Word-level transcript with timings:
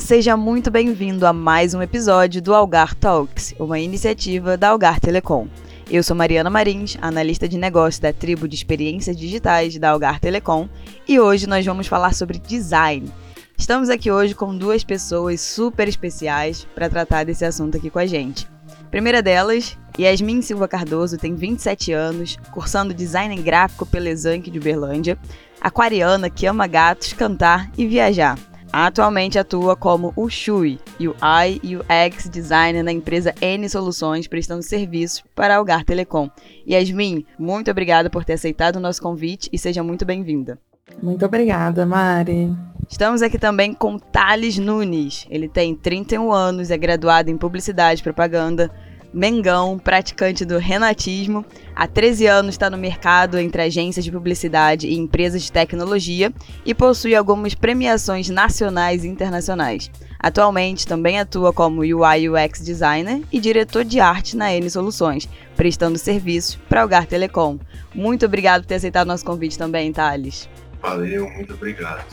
seja 0.00 0.34
muito 0.34 0.70
bem-vindo 0.70 1.26
a 1.26 1.32
mais 1.32 1.74
um 1.74 1.82
episódio 1.82 2.40
do 2.40 2.54
Algar 2.54 2.94
Talks, 2.94 3.54
uma 3.58 3.78
iniciativa 3.78 4.56
da 4.56 4.70
Algar 4.70 4.98
Telecom. 4.98 5.46
Eu 5.90 6.02
sou 6.02 6.16
Mariana 6.16 6.48
Marins, 6.48 6.96
analista 7.02 7.46
de 7.46 7.58
negócios 7.58 8.00
da 8.00 8.10
tribo 8.10 8.48
de 8.48 8.56
experiências 8.56 9.14
digitais 9.14 9.78
da 9.78 9.90
Algar 9.90 10.18
Telecom, 10.18 10.68
e 11.06 11.20
hoje 11.20 11.46
nós 11.46 11.66
vamos 11.66 11.86
falar 11.86 12.14
sobre 12.14 12.38
design. 12.38 13.12
Estamos 13.58 13.90
aqui 13.90 14.10
hoje 14.10 14.34
com 14.34 14.56
duas 14.56 14.82
pessoas 14.82 15.42
super 15.42 15.86
especiais 15.86 16.66
para 16.74 16.88
tratar 16.88 17.24
desse 17.24 17.44
assunto 17.44 17.76
aqui 17.76 17.90
com 17.90 17.98
a 17.98 18.06
gente. 18.06 18.48
Primeira 18.90 19.22
delas, 19.22 19.76
Yasmin 19.98 20.40
Silva 20.40 20.66
Cardoso 20.66 21.18
tem 21.18 21.34
27 21.34 21.92
anos, 21.92 22.38
cursando 22.52 22.94
design 22.94 23.36
gráfico 23.42 23.84
pela 23.84 24.08
Exanc 24.08 24.50
de 24.50 24.58
Uberlândia, 24.58 25.18
aquariana 25.60 26.30
que 26.30 26.46
ama 26.46 26.66
gatos, 26.66 27.12
cantar 27.12 27.70
e 27.76 27.86
viajar. 27.86 28.38
Atualmente 28.72 29.36
atua 29.36 29.74
como 29.74 30.12
o 30.14 30.28
Shui, 30.28 30.78
UI 31.00 31.60
e 31.62 31.76
UX 31.76 32.28
Designer 32.28 32.84
na 32.84 32.92
empresa 32.92 33.34
N 33.40 33.68
Soluções, 33.68 34.28
prestando 34.28 34.62
serviços 34.62 35.24
para 35.34 35.54
a 35.54 35.56
Algar 35.56 35.84
Telecom. 35.84 36.30
Yasmin, 36.68 37.24
muito 37.36 37.68
obrigada 37.70 38.08
por 38.08 38.24
ter 38.24 38.34
aceitado 38.34 38.76
o 38.76 38.80
nosso 38.80 39.02
convite 39.02 39.48
e 39.52 39.58
seja 39.58 39.82
muito 39.82 40.04
bem-vinda. 40.04 40.56
Muito 41.02 41.24
obrigada, 41.26 41.84
Mari. 41.84 42.54
Estamos 42.88 43.22
aqui 43.22 43.38
também 43.38 43.74
com 43.74 43.98
Thales 43.98 44.58
Nunes. 44.58 45.26
Ele 45.30 45.48
tem 45.48 45.74
31 45.74 46.32
anos, 46.32 46.70
é 46.70 46.76
graduado 46.76 47.30
em 47.30 47.36
Publicidade 47.36 48.00
e 48.00 48.04
Propaganda, 48.04 48.70
Mengão, 49.12 49.78
praticante 49.78 50.44
do 50.44 50.58
renatismo. 50.58 51.44
Há 51.80 51.86
13 51.86 52.26
anos 52.26 52.54
está 52.56 52.68
no 52.68 52.76
mercado 52.76 53.38
entre 53.38 53.62
agências 53.62 54.04
de 54.04 54.12
publicidade 54.12 54.86
e 54.86 54.98
empresas 54.98 55.40
de 55.40 55.50
tecnologia 55.50 56.30
e 56.62 56.74
possui 56.74 57.14
algumas 57.14 57.54
premiações 57.54 58.28
nacionais 58.28 59.02
e 59.02 59.08
internacionais. 59.08 59.90
Atualmente 60.18 60.86
também 60.86 61.18
atua 61.18 61.54
como 61.54 61.80
UI 61.80 62.28
UX 62.28 62.60
designer 62.60 63.22
e 63.32 63.40
diretor 63.40 63.82
de 63.82 63.98
arte 63.98 64.36
na 64.36 64.52
N 64.52 64.68
Soluções, 64.68 65.26
prestando 65.56 65.96
serviços 65.96 66.58
para 66.68 66.84
o 66.84 66.88
Gar 66.88 67.06
Telecom. 67.06 67.58
Muito 67.94 68.26
obrigado 68.26 68.60
por 68.60 68.68
ter 68.68 68.74
aceitado 68.74 69.08
nosso 69.08 69.24
convite 69.24 69.56
também, 69.56 69.90
Thales. 69.90 70.50
Valeu, 70.82 71.30
muito 71.30 71.54
obrigado. 71.54 72.04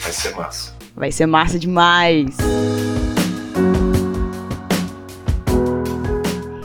Vai 0.00 0.12
ser 0.12 0.36
massa. 0.36 0.74
Vai 0.94 1.10
ser 1.10 1.24
massa 1.24 1.58
demais. 1.58 2.36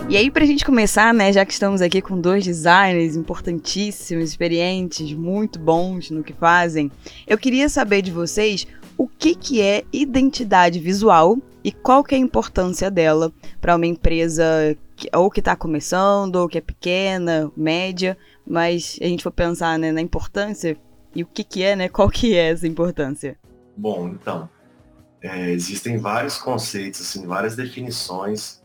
E 0.09 0.17
aí, 0.17 0.31
pra 0.31 0.43
gente 0.43 0.65
começar, 0.65 1.13
né, 1.13 1.31
já 1.31 1.45
que 1.45 1.53
estamos 1.53 1.83
aqui 1.83 2.02
com 2.02 2.19
dois 2.19 2.43
designers 2.43 3.15
importantíssimos, 3.15 4.31
experientes, 4.31 5.13
muito 5.13 5.59
bons 5.59 6.09
no 6.09 6.23
que 6.23 6.33
fazem, 6.33 6.91
eu 7.27 7.38
queria 7.38 7.69
saber 7.69 8.01
de 8.01 8.09
vocês 8.09 8.66
o 8.97 9.07
que, 9.07 9.35
que 9.35 9.61
é 9.61 9.83
identidade 9.93 10.79
visual 10.79 11.38
e 11.63 11.71
qual 11.71 12.03
que 12.03 12.16
é 12.16 12.17
a 12.17 12.21
importância 12.21 12.89
dela 12.89 13.31
para 13.61 13.75
uma 13.75 13.85
empresa 13.85 14.75
que, 14.95 15.07
ou 15.16 15.29
que 15.29 15.41
está 15.41 15.55
começando, 15.55 16.38
ou 16.38 16.49
que 16.49 16.57
é 16.57 16.61
pequena, 16.61 17.51
média, 17.55 18.17
mas 18.47 18.97
a 18.99 19.05
gente 19.05 19.21
for 19.21 19.31
pensar 19.31 19.77
né, 19.77 19.91
na 19.91 20.01
importância 20.01 20.75
e 21.13 21.21
o 21.21 21.27
que, 21.27 21.44
que 21.44 21.61
é, 21.61 21.75
né, 21.75 21.88
qual 21.88 22.09
que 22.09 22.35
é 22.35 22.49
essa 22.49 22.67
importância? 22.67 23.38
Bom, 23.77 24.07
então, 24.07 24.49
é, 25.21 25.51
existem 25.51 25.99
vários 25.99 26.39
conceitos, 26.39 26.99
assim, 26.99 27.27
várias 27.27 27.55
definições 27.55 28.58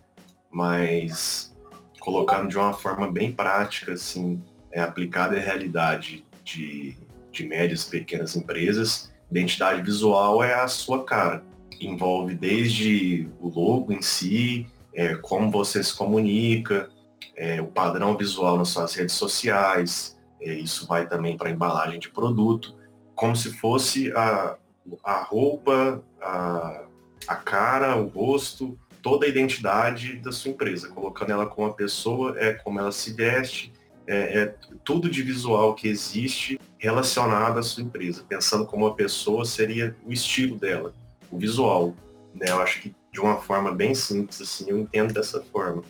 mas 0.54 1.52
colocando 1.98 2.48
de 2.48 2.56
uma 2.56 2.72
forma 2.72 3.10
bem 3.10 3.32
prática, 3.32 3.94
assim, 3.94 4.40
é, 4.70 4.80
aplicada 4.80 5.36
à 5.36 5.40
realidade 5.40 6.24
de, 6.44 6.96
de 7.32 7.44
médias 7.44 7.86
e 7.86 7.90
pequenas 7.90 8.36
empresas, 8.36 9.12
identidade 9.28 9.82
visual 9.82 10.44
é 10.44 10.54
a 10.54 10.68
sua 10.68 11.04
cara. 11.04 11.42
Envolve 11.80 12.36
desde 12.36 13.28
o 13.40 13.48
logo 13.48 13.92
em 13.92 14.00
si, 14.00 14.66
é, 14.94 15.16
como 15.16 15.50
você 15.50 15.82
se 15.82 15.94
comunica, 15.96 16.88
é, 17.36 17.60
o 17.60 17.66
padrão 17.66 18.16
visual 18.16 18.56
nas 18.56 18.68
suas 18.68 18.94
redes 18.94 19.16
sociais, 19.16 20.16
é, 20.40 20.54
isso 20.54 20.86
vai 20.86 21.08
também 21.08 21.36
para 21.36 21.48
a 21.48 21.52
embalagem 21.52 21.98
de 21.98 22.10
produto, 22.10 22.76
como 23.16 23.34
se 23.34 23.52
fosse 23.54 24.12
a, 24.12 24.56
a 25.02 25.22
roupa, 25.22 26.04
a, 26.20 26.84
a 27.26 27.36
cara, 27.36 27.96
o 27.96 28.06
rosto, 28.06 28.78
toda 29.04 29.26
a 29.26 29.28
identidade 29.28 30.16
da 30.16 30.32
sua 30.32 30.50
empresa, 30.50 30.88
colocando 30.88 31.30
ela 31.30 31.44
como 31.44 31.68
uma 31.68 31.74
pessoa, 31.74 32.34
é 32.38 32.54
como 32.54 32.80
ela 32.80 32.90
se 32.90 33.12
veste, 33.12 33.70
é, 34.06 34.40
é, 34.40 34.54
tudo 34.82 35.10
de 35.10 35.22
visual 35.22 35.74
que 35.74 35.86
existe 35.86 36.58
relacionado 36.78 37.58
à 37.58 37.62
sua 37.62 37.82
empresa, 37.82 38.24
pensando 38.26 38.64
como 38.64 38.86
uma 38.86 38.94
pessoa 38.94 39.44
seria 39.44 39.94
o 40.06 40.10
estilo 40.10 40.56
dela, 40.56 40.94
o 41.30 41.38
visual. 41.38 41.94
Né? 42.34 42.46
Eu 42.48 42.62
acho 42.62 42.80
que 42.80 42.94
de 43.12 43.20
uma 43.20 43.36
forma 43.36 43.72
bem 43.72 43.94
simples, 43.94 44.40
assim, 44.40 44.70
eu 44.70 44.78
entendo 44.78 45.12
dessa 45.12 45.42
forma. 45.52 45.82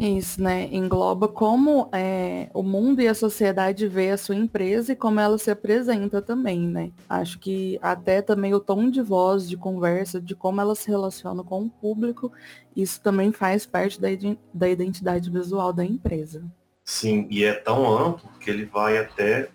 Isso, 0.00 0.42
né? 0.42 0.66
Engloba 0.72 1.28
como 1.28 1.90
é, 1.92 2.48
o 2.54 2.62
mundo 2.62 3.02
e 3.02 3.06
a 3.06 3.12
sociedade 3.12 3.86
vê 3.86 4.08
a 4.08 4.16
sua 4.16 4.34
empresa 4.34 4.94
e 4.94 4.96
como 4.96 5.20
ela 5.20 5.36
se 5.36 5.50
apresenta 5.50 6.22
também, 6.22 6.66
né? 6.66 6.90
Acho 7.06 7.38
que 7.38 7.78
até 7.82 8.22
também 8.22 8.54
o 8.54 8.60
tom 8.60 8.88
de 8.88 9.02
voz, 9.02 9.46
de 9.46 9.58
conversa, 9.58 10.18
de 10.18 10.34
como 10.34 10.58
ela 10.58 10.74
se 10.74 10.88
relaciona 10.88 11.44
com 11.44 11.64
o 11.64 11.68
público, 11.68 12.32
isso 12.74 12.98
também 13.02 13.30
faz 13.30 13.66
parte 13.66 14.00
da, 14.00 14.08
da 14.54 14.70
identidade 14.70 15.28
visual 15.28 15.70
da 15.70 15.84
empresa. 15.84 16.42
Sim, 16.82 17.26
e 17.30 17.44
é 17.44 17.52
tão 17.52 17.86
amplo 17.86 18.30
que 18.40 18.48
ele 18.48 18.64
vai 18.64 18.96
até 18.96 19.50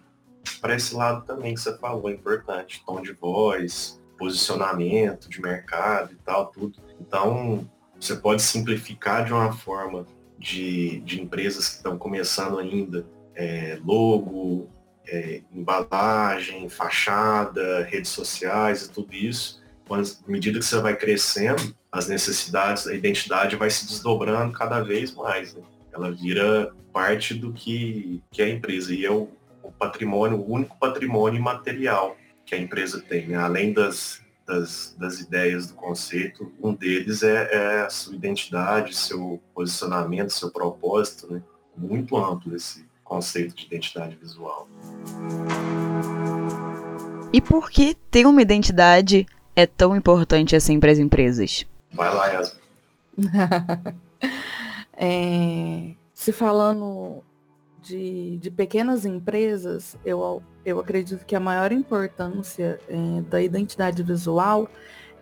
para 0.61 0.75
esse 0.75 0.93
lado 0.93 1.25
também 1.25 1.55
que 1.55 1.59
você 1.59 1.75
falou, 1.79 2.07
é 2.07 2.13
importante, 2.13 2.83
tom 2.85 3.01
de 3.01 3.13
voz, 3.13 3.99
posicionamento 4.15 5.27
de 5.27 5.41
mercado 5.41 6.13
e 6.13 6.17
tal, 6.17 6.45
tudo. 6.51 6.77
Então, 7.01 7.67
você 7.99 8.15
pode 8.15 8.43
simplificar 8.43 9.25
de 9.25 9.33
uma 9.33 9.51
forma 9.51 10.05
de, 10.37 10.99
de 11.01 11.21
empresas 11.21 11.69
que 11.69 11.75
estão 11.77 11.97
começando 11.97 12.59
ainda, 12.59 13.05
é, 13.35 13.79
logo, 13.83 14.69
é, 15.07 15.41
embalagem, 15.53 16.67
fachada, 16.69 17.83
redes 17.83 18.11
sociais 18.11 18.83
e 18.83 18.91
tudo 18.91 19.13
isso. 19.13 19.63
Mas, 19.89 20.23
à 20.27 20.31
medida 20.31 20.59
que 20.59 20.65
você 20.65 20.79
vai 20.79 20.95
crescendo, 20.95 21.75
as 21.91 22.07
necessidades, 22.07 22.87
a 22.87 22.93
identidade 22.93 23.55
vai 23.55 23.69
se 23.69 23.85
desdobrando 23.85 24.51
cada 24.51 24.81
vez 24.81 25.13
mais. 25.13 25.53
Né? 25.53 25.61
Ela 25.93 26.11
vira 26.11 26.73
parte 26.91 27.33
do 27.33 27.53
que, 27.53 28.21
que 28.31 28.41
é 28.41 28.45
a 28.45 28.49
empresa. 28.49 28.93
E 28.93 29.05
é 29.05 29.11
o, 29.11 29.29
o 29.61 29.71
patrimônio, 29.71 30.39
o 30.39 30.51
único 30.51 30.77
patrimônio 30.79 31.41
material 31.41 32.17
que 32.45 32.55
a 32.55 32.57
empresa 32.57 33.01
tem, 33.01 33.27
né? 33.27 33.37
além 33.37 33.73
das, 33.73 34.21
das, 34.45 34.95
das 34.97 35.19
ideias 35.19 35.67
do 35.67 35.73
conceito. 35.73 36.51
Um 36.61 36.73
deles 36.73 37.23
é, 37.23 37.49
é, 37.51 37.81
a 37.81 37.89
sua 37.89 38.15
identidade, 38.15 38.95
seu 38.95 39.41
posicionamento, 39.53 40.29
seu 40.31 40.51
propósito, 40.51 41.33
né? 41.33 41.41
Muito 41.75 42.15
amplo 42.15 42.55
esse 42.55 42.85
conceito 43.03 43.55
de 43.55 43.65
identidade 43.65 44.15
visual. 44.15 44.67
E 47.33 47.41
por 47.41 47.69
que 47.69 47.95
ter 48.09 48.25
uma 48.25 48.41
identidade 48.41 49.25
é 49.55 49.65
tão 49.65 49.95
importante 49.95 50.55
assim 50.55 50.79
para 50.79 50.91
as 50.91 50.99
empresas? 50.99 51.65
Vai 51.91 52.13
lá, 52.13 52.27
Yasmin. 52.27 52.61
é, 54.97 55.91
se 56.13 56.31
falando 56.31 57.23
de, 57.85 58.37
de 58.37 58.49
pequenas 58.49 59.05
empresas, 59.05 59.95
eu, 60.03 60.41
eu 60.65 60.79
acredito 60.79 61.23
que 61.23 61.35
a 61.35 61.39
maior 61.39 61.71
importância 61.71 62.79
é, 62.89 63.21
da 63.21 63.41
identidade 63.41 64.01
visual 64.01 64.67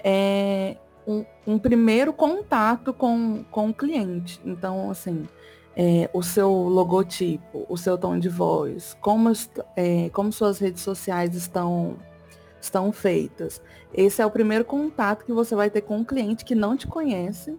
é 0.01 0.78
um, 1.06 1.25
um, 1.46 1.59
primeiro 1.59 2.13
contato 2.13 2.94
com, 2.94 3.44
com 3.51 3.69
o 3.69 3.74
cliente. 3.74 4.40
Então, 4.46 4.90
assim, 4.90 5.28
é, 5.75 6.09
o 6.13 6.24
seu 6.24 6.50
logotipo, 6.50 7.66
o 7.68 7.78
seu 7.78 7.97
tom 7.97 8.18
de 8.18 8.29
voz, 8.29 8.95
como, 9.01 9.31
é, 9.75 10.09
como 10.09 10.31
suas 10.31 10.57
redes 10.59 10.81
sociais 10.81 11.36
estão, 11.36 11.98
estão 12.62 12.94
feitas. 12.94 13.62
Esse 13.94 14.21
é 14.21 14.25
o 14.25 14.31
primeiro 14.31 14.63
contato 14.63 15.25
que 15.25 15.33
você 15.33 15.54
vai 15.54 15.69
ter 15.69 15.81
com 15.81 15.98
um 15.98 16.06
cliente 16.06 16.45
que 16.45 16.56
não 16.56 16.77
te 16.77 16.88
conhece, 16.88 17.57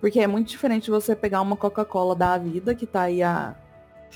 porque 0.00 0.18
é 0.18 0.26
muito 0.26 0.48
diferente 0.48 0.90
você 0.90 1.14
pegar 1.14 1.40
uma 1.40 1.56
Coca-Cola 1.56 2.16
da 2.16 2.36
vida, 2.36 2.74
que 2.74 2.84
está 2.84 3.02
aí 3.02 3.22
há 3.22 3.54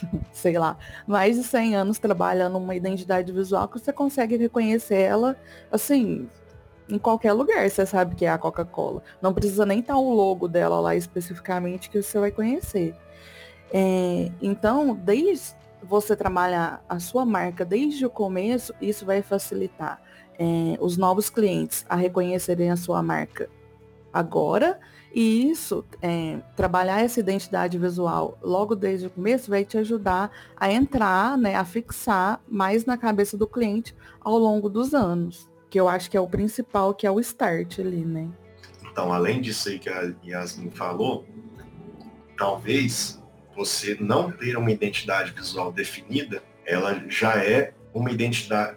sei 0.32 0.58
lá, 0.58 0.76
mais 1.06 1.36
de 1.36 1.42
100 1.42 1.76
anos 1.76 1.98
trabalhando 1.98 2.58
uma 2.58 2.74
identidade 2.74 3.32
visual 3.32 3.68
que 3.68 3.78
você 3.78 3.92
consegue 3.92 4.36
reconhecer 4.36 5.00
ela, 5.00 5.36
assim, 5.70 6.28
em 6.88 6.98
qualquer 6.98 7.32
lugar, 7.32 7.68
você 7.68 7.86
sabe 7.86 8.14
que 8.14 8.26
é 8.26 8.30
a 8.30 8.38
Coca-Cola. 8.38 9.02
Não 9.20 9.32
precisa 9.32 9.64
nem 9.64 9.80
estar 9.80 9.96
o 9.96 10.12
logo 10.12 10.46
dela 10.46 10.80
lá 10.80 10.94
especificamente 10.94 11.88
que 11.88 12.02
você 12.02 12.18
vai 12.18 12.30
conhecer. 12.30 12.94
É, 13.72 14.30
então, 14.40 14.94
desde 14.94 15.54
você 15.82 16.14
trabalhar 16.14 16.84
a 16.88 16.98
sua 16.98 17.24
marca 17.24 17.64
desde 17.64 18.04
o 18.04 18.10
começo, 18.10 18.74
isso 18.80 19.04
vai 19.04 19.22
facilitar 19.22 20.00
é, 20.38 20.76
os 20.80 20.96
novos 20.96 21.30
clientes 21.30 21.84
a 21.88 21.96
reconhecerem 21.96 22.70
a 22.70 22.76
sua 22.76 23.02
marca 23.02 23.48
agora 24.12 24.78
e 25.14 25.48
isso, 25.48 25.84
é, 26.02 26.40
trabalhar 26.56 27.00
essa 27.00 27.20
identidade 27.20 27.78
visual 27.78 28.36
logo 28.42 28.74
desde 28.74 29.06
o 29.06 29.10
começo 29.10 29.48
vai 29.48 29.64
te 29.64 29.78
ajudar 29.78 30.28
a 30.56 30.72
entrar, 30.72 31.38
né, 31.38 31.54
a 31.54 31.64
fixar 31.64 32.42
mais 32.48 32.84
na 32.84 32.98
cabeça 32.98 33.36
do 33.36 33.46
cliente 33.46 33.94
ao 34.20 34.36
longo 34.36 34.68
dos 34.68 34.92
anos. 34.92 35.48
Que 35.70 35.78
eu 35.78 35.88
acho 35.88 36.10
que 36.10 36.16
é 36.16 36.20
o 36.20 36.26
principal, 36.26 36.92
que 36.92 37.06
é 37.06 37.10
o 37.10 37.20
start 37.20 37.78
ali, 37.78 38.04
né? 38.04 38.28
Então, 38.90 39.12
além 39.12 39.40
disso 39.40 39.68
aí 39.68 39.78
que 39.78 39.88
a 39.88 40.12
Yasmin 40.24 40.70
falou, 40.70 41.24
talvez 42.36 43.22
você 43.54 43.96
não 44.00 44.32
ter 44.32 44.56
uma 44.56 44.72
identidade 44.72 45.30
visual 45.30 45.70
definida, 45.70 46.42
ela 46.66 47.04
já 47.08 47.36
é 47.36 47.72
uma 47.92 48.10
identidade, 48.10 48.76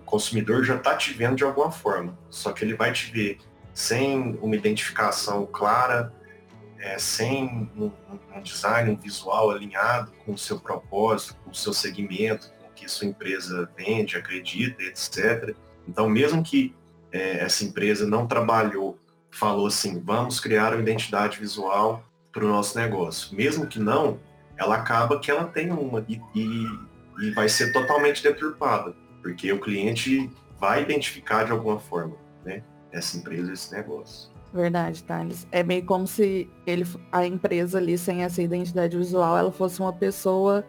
o 0.00 0.04
consumidor 0.04 0.64
já 0.64 0.74
está 0.74 0.96
te 0.96 1.12
vendo 1.12 1.36
de 1.36 1.44
alguma 1.44 1.70
forma, 1.70 2.18
só 2.28 2.52
que 2.52 2.64
ele 2.64 2.74
vai 2.74 2.92
te 2.92 3.10
ver 3.12 3.38
sem 3.74 4.38
uma 4.42 4.56
identificação 4.56 5.46
clara, 5.46 6.12
é, 6.78 6.98
sem 6.98 7.70
um, 7.76 7.92
um, 8.34 8.42
design, 8.42 8.90
um 8.90 8.96
visual 8.96 9.50
alinhado 9.50 10.12
com 10.24 10.32
o 10.32 10.38
seu 10.38 10.58
propósito, 10.58 11.36
com 11.44 11.50
o 11.50 11.54
seu 11.54 11.72
segmento, 11.72 12.50
com 12.58 12.68
o 12.68 12.72
que 12.72 12.88
sua 12.88 13.06
empresa 13.06 13.70
vende, 13.76 14.16
acredita, 14.16 14.82
etc. 14.82 15.54
Então, 15.86 16.08
mesmo 16.08 16.42
que 16.42 16.74
é, 17.12 17.44
essa 17.44 17.64
empresa 17.64 18.06
não 18.06 18.26
trabalhou, 18.26 18.98
falou 19.30 19.66
assim, 19.66 20.00
vamos 20.00 20.40
criar 20.40 20.72
uma 20.72 20.82
identidade 20.82 21.38
visual 21.38 22.04
para 22.32 22.44
o 22.44 22.48
nosso 22.48 22.78
negócio. 22.78 23.34
Mesmo 23.36 23.66
que 23.66 23.78
não, 23.78 24.18
ela 24.56 24.76
acaba 24.76 25.18
que 25.18 25.30
ela 25.30 25.44
tem 25.44 25.70
uma 25.70 26.04
e, 26.08 26.20
e, 26.34 26.66
e 27.22 27.30
vai 27.32 27.48
ser 27.48 27.72
totalmente 27.72 28.22
deturpada, 28.22 28.94
porque 29.22 29.52
o 29.52 29.60
cliente 29.60 30.30
vai 30.58 30.82
identificar 30.82 31.44
de 31.44 31.52
alguma 31.52 31.78
forma? 31.78 32.14
Essa 32.92 33.16
empresa, 33.16 33.52
esse 33.52 33.72
negócio. 33.72 34.30
Verdade, 34.52 35.02
Thales. 35.04 35.46
É 35.52 35.62
meio 35.62 35.84
como 35.84 36.06
se 36.06 36.50
ele, 36.66 36.86
a 37.12 37.24
empresa 37.24 37.78
ali, 37.78 37.96
sem 37.96 38.24
essa 38.24 38.42
identidade 38.42 38.96
visual, 38.96 39.38
ela 39.38 39.52
fosse 39.52 39.80
uma 39.80 39.92
pessoa 39.92 40.64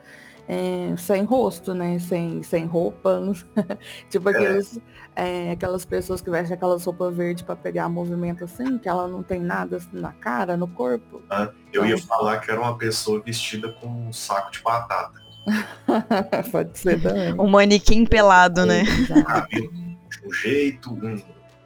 é, 0.47 0.94
sem 0.97 1.23
rosto, 1.23 1.73
né? 1.73 1.97
Sem, 1.97 2.44
sem 2.44 2.65
roupa. 2.65 3.21
tipo 4.09 4.29
é. 4.29 4.31
aqueles, 4.33 4.79
é, 5.15 5.51
aquelas 5.51 5.83
pessoas 5.83 6.21
que 6.21 6.29
vestem 6.29 6.56
aquelas 6.56 6.83
roupas 6.85 7.15
verdes 7.15 7.44
para 7.44 7.56
pegar 7.56 7.89
movimento 7.89 8.44
assim, 8.44 8.77
que 8.77 8.88
ela 8.88 9.07
não 9.07 9.24
tem 9.24 9.39
nada 9.39 9.77
assim, 9.77 9.89
na 9.94 10.12
cara, 10.12 10.56
no 10.56 10.67
corpo. 10.67 11.21
Ah, 11.29 11.50
eu 11.74 11.85
ia 11.85 11.97
falar 11.97 12.39
que 12.39 12.51
era 12.51 12.59
uma 12.59 12.77
pessoa 12.77 13.19
vestida 13.21 13.71
com 13.74 13.88
um 13.88 14.13
saco 14.13 14.51
de 14.51 14.62
batata. 14.62 15.19
Pode 16.51 16.77
ser 16.77 17.01
também. 17.01 17.33
Um 17.33 17.47
manequim 17.47 18.06
pelado, 18.06 18.63
né? 18.65 18.83
Um 19.09 19.24
cabelo 19.24 19.71
de 19.71 20.27
um 20.27 20.33
jeito, 20.33 20.94
um, 20.94 21.19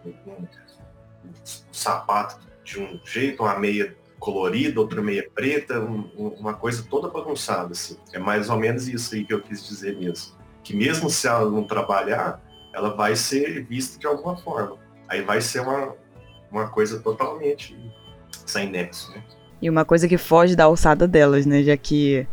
um, 0.05 0.45
sapato 1.71 2.39
de 2.63 2.79
um 2.79 2.99
jeito, 3.03 3.43
uma 3.43 3.57
meia 3.59 3.95
colorida, 4.19 4.79
outra 4.79 5.01
meia 5.01 5.29
preta, 5.33 5.79
um, 5.79 6.09
uma 6.39 6.53
coisa 6.53 6.83
toda 6.89 7.09
bagunçada, 7.09 7.71
assim. 7.71 7.97
É 8.11 8.19
mais 8.19 8.49
ou 8.49 8.57
menos 8.57 8.87
isso 8.87 9.13
aí 9.13 9.23
que 9.23 9.33
eu 9.33 9.41
quis 9.41 9.65
dizer 9.67 9.97
mesmo. 9.97 10.35
Que 10.63 10.75
mesmo 10.75 11.09
se 11.09 11.27
ela 11.27 11.49
não 11.49 11.63
trabalhar, 11.63 12.41
ela 12.73 12.95
vai 12.95 13.15
ser 13.15 13.63
vista 13.65 13.99
de 13.99 14.07
alguma 14.07 14.35
forma. 14.37 14.77
Aí 15.07 15.21
vai 15.21 15.41
ser 15.41 15.59
uma, 15.61 15.95
uma 16.51 16.67
coisa 16.67 16.99
totalmente 16.99 17.77
sem 18.45 18.69
nexo, 18.69 19.11
né? 19.11 19.23
E 19.61 19.69
uma 19.69 19.85
coisa 19.85 20.07
que 20.07 20.17
foge 20.17 20.55
da 20.55 20.65
alçada 20.65 21.07
delas, 21.07 21.45
né? 21.45 21.63
Já 21.63 21.77
que 21.77 22.27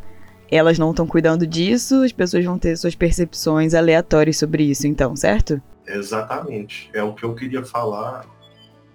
elas 0.50 0.78
não 0.78 0.90
estão 0.90 1.06
cuidando 1.06 1.46
disso, 1.46 2.02
as 2.02 2.12
pessoas 2.12 2.44
vão 2.44 2.58
ter 2.58 2.76
suas 2.76 2.94
percepções 2.94 3.74
aleatórias 3.74 4.36
sobre 4.36 4.64
isso, 4.64 4.86
então, 4.86 5.16
certo? 5.16 5.62
Exatamente. 5.86 6.90
É 6.92 7.02
o 7.02 7.14
que 7.14 7.24
eu 7.24 7.34
queria 7.34 7.64
falar 7.64 8.24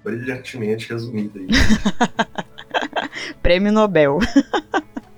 brilhantemente 0.04 0.90
resumido 0.90 1.40
aí. 1.40 1.48
Prêmio 3.42 3.72
Nobel. 3.72 4.20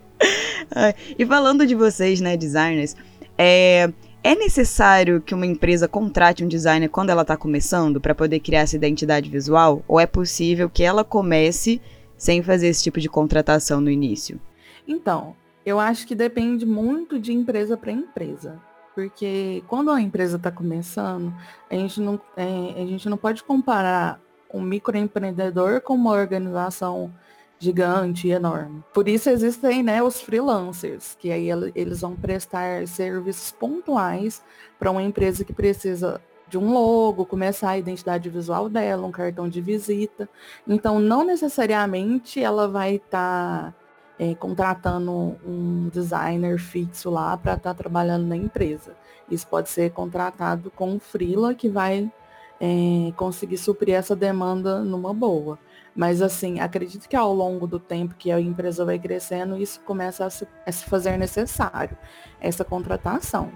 e 1.17 1.25
falando 1.25 1.65
de 1.65 1.75
vocês, 1.75 2.19
né, 2.21 2.35
designers, 2.35 2.95
é, 3.37 3.91
é 4.23 4.35
necessário 4.35 5.21
que 5.21 5.33
uma 5.33 5.45
empresa 5.45 5.87
contrate 5.87 6.43
um 6.43 6.47
designer 6.47 6.89
quando 6.89 7.09
ela 7.09 7.21
está 7.21 7.37
começando 7.37 8.01
para 8.01 8.15
poder 8.15 8.39
criar 8.39 8.61
essa 8.61 8.75
identidade 8.75 9.29
visual? 9.29 9.83
Ou 9.87 9.99
é 9.99 10.05
possível 10.05 10.69
que 10.69 10.83
ela 10.83 11.03
comece 11.03 11.81
sem 12.17 12.43
fazer 12.43 12.67
esse 12.67 12.83
tipo 12.83 12.99
de 12.99 13.07
contratação 13.07 13.79
no 13.79 13.89
início? 13.89 14.39
Então, 14.87 15.35
eu 15.65 15.79
acho 15.79 16.07
que 16.07 16.15
depende 16.15 16.65
muito 16.65 17.19
de 17.19 17.31
empresa 17.31 17.77
para 17.77 17.91
empresa. 17.91 18.59
Porque 18.99 19.63
quando 19.65 19.91
a 19.91 20.01
empresa 20.01 20.35
está 20.35 20.51
começando, 20.51 21.33
a 21.69 21.75
gente, 21.75 22.01
não, 22.01 22.19
é, 22.35 22.73
a 22.75 22.85
gente 22.85 23.07
não 23.07 23.15
pode 23.15 23.43
comparar 23.43 24.19
um 24.53 24.61
microempreendedor 24.61 25.79
com 25.79 25.93
uma 25.93 26.11
organização 26.11 27.09
gigante 27.57 28.27
e 28.27 28.31
enorme. 28.31 28.83
Por 28.93 29.07
isso 29.07 29.29
existem 29.29 29.81
né, 29.83 30.03
os 30.03 30.19
freelancers, 30.19 31.15
que 31.17 31.31
aí 31.31 31.49
eles 31.73 32.01
vão 32.01 32.13
prestar 32.13 32.85
serviços 32.87 33.51
pontuais 33.51 34.43
para 34.77 34.91
uma 34.91 35.01
empresa 35.01 35.45
que 35.45 35.53
precisa 35.53 36.19
de 36.49 36.57
um 36.57 36.73
logo, 36.73 37.25
começar 37.25 37.69
a 37.69 37.77
identidade 37.77 38.29
visual 38.29 38.67
dela, 38.67 39.07
um 39.07 39.11
cartão 39.11 39.47
de 39.47 39.61
visita. 39.61 40.27
Então, 40.67 40.99
não 40.99 41.23
necessariamente 41.23 42.41
ela 42.41 42.67
vai 42.67 42.95
estar 42.95 43.71
tá, 43.71 43.73
é, 44.19 44.35
contratando 44.35 45.37
um 45.45 45.89
designer 45.91 46.59
fixo 46.59 47.09
lá 47.09 47.37
para 47.37 47.53
estar 47.53 47.73
tá 47.73 47.73
trabalhando 47.73 48.27
na 48.27 48.35
empresa. 48.35 48.93
Isso 49.31 49.47
pode 49.47 49.69
ser 49.69 49.91
contratado 49.91 50.69
com 50.71 50.91
um 50.91 50.99
freela 50.99 51.55
que 51.55 51.69
vai 51.69 52.11
é, 52.59 53.13
conseguir 53.15 53.57
suprir 53.57 53.95
essa 53.95 54.15
demanda 54.15 54.83
numa 54.83 55.13
boa. 55.13 55.57
Mas 55.95 56.21
assim, 56.21 56.59
acredito 56.59 57.07
que 57.07 57.15
ao 57.15 57.33
longo 57.33 57.65
do 57.65 57.79
tempo 57.79 58.15
que 58.15 58.31
a 58.31 58.39
empresa 58.39 58.83
vai 58.83 58.99
crescendo, 58.99 59.57
isso 59.57 59.79
começa 59.81 60.25
a 60.25 60.29
se, 60.29 60.47
a 60.65 60.71
se 60.71 60.85
fazer 60.85 61.17
necessário, 61.17 61.97
essa 62.41 62.65
contratação. 62.65 63.51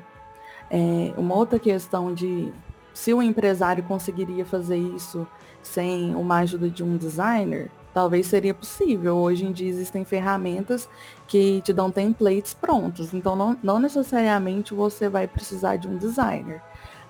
É, 0.69 1.13
uma 1.17 1.35
outra 1.35 1.59
questão 1.59 2.13
de 2.13 2.51
se 2.93 3.13
o 3.13 3.21
empresário 3.21 3.83
conseguiria 3.83 4.45
fazer 4.45 4.77
isso 4.77 5.27
sem 5.61 6.15
uma 6.15 6.39
ajuda 6.39 6.69
de 6.69 6.83
um 6.83 6.97
designer, 6.97 7.69
talvez 7.93 8.27
seria 8.27 8.53
possível. 8.53 9.17
Hoje 9.17 9.45
em 9.45 9.51
dia 9.51 9.69
existem 9.69 10.03
ferramentas 10.03 10.89
que 11.27 11.61
te 11.61 11.71
dão 11.71 11.91
templates 11.91 12.53
prontos, 12.53 13.13
então 13.13 13.35
não, 13.35 13.57
não 13.61 13.79
necessariamente 13.79 14.73
você 14.73 15.07
vai 15.07 15.27
precisar 15.27 15.77
de 15.77 15.87
um 15.87 15.97
designer. 15.97 16.61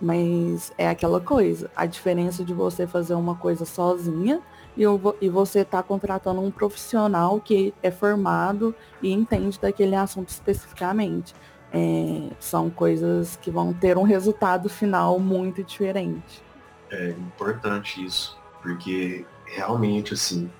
Mas 0.01 0.73
é 0.77 0.89
aquela 0.89 1.21
coisa, 1.21 1.71
a 1.75 1.85
diferença 1.85 2.43
de 2.43 2.53
você 2.53 2.85
fazer 2.85 3.13
uma 3.13 3.35
coisa 3.35 3.63
sozinha 3.63 4.41
e, 4.75 4.83
e 5.21 5.29
você 5.29 5.59
está 5.59 5.81
contratando 5.81 6.41
um 6.41 6.51
profissional 6.51 7.39
que 7.39 7.73
é 7.81 7.89
formado 7.89 8.75
e 9.01 9.11
entende 9.11 9.59
daquele 9.59 9.95
assunto 9.95 10.29
especificamente. 10.29 11.33
É, 11.71 12.29
são 12.39 12.69
coisas 12.69 13.35
que 13.41 13.49
vão 13.49 13.73
ter 13.73 13.97
um 13.97 14.03
resultado 14.03 14.69
final 14.69 15.17
muito 15.19 15.63
diferente. 15.63 16.43
É 16.91 17.09
importante 17.09 18.03
isso, 18.03 18.37
porque 18.61 19.25
realmente 19.45 20.13
assim 20.13 20.51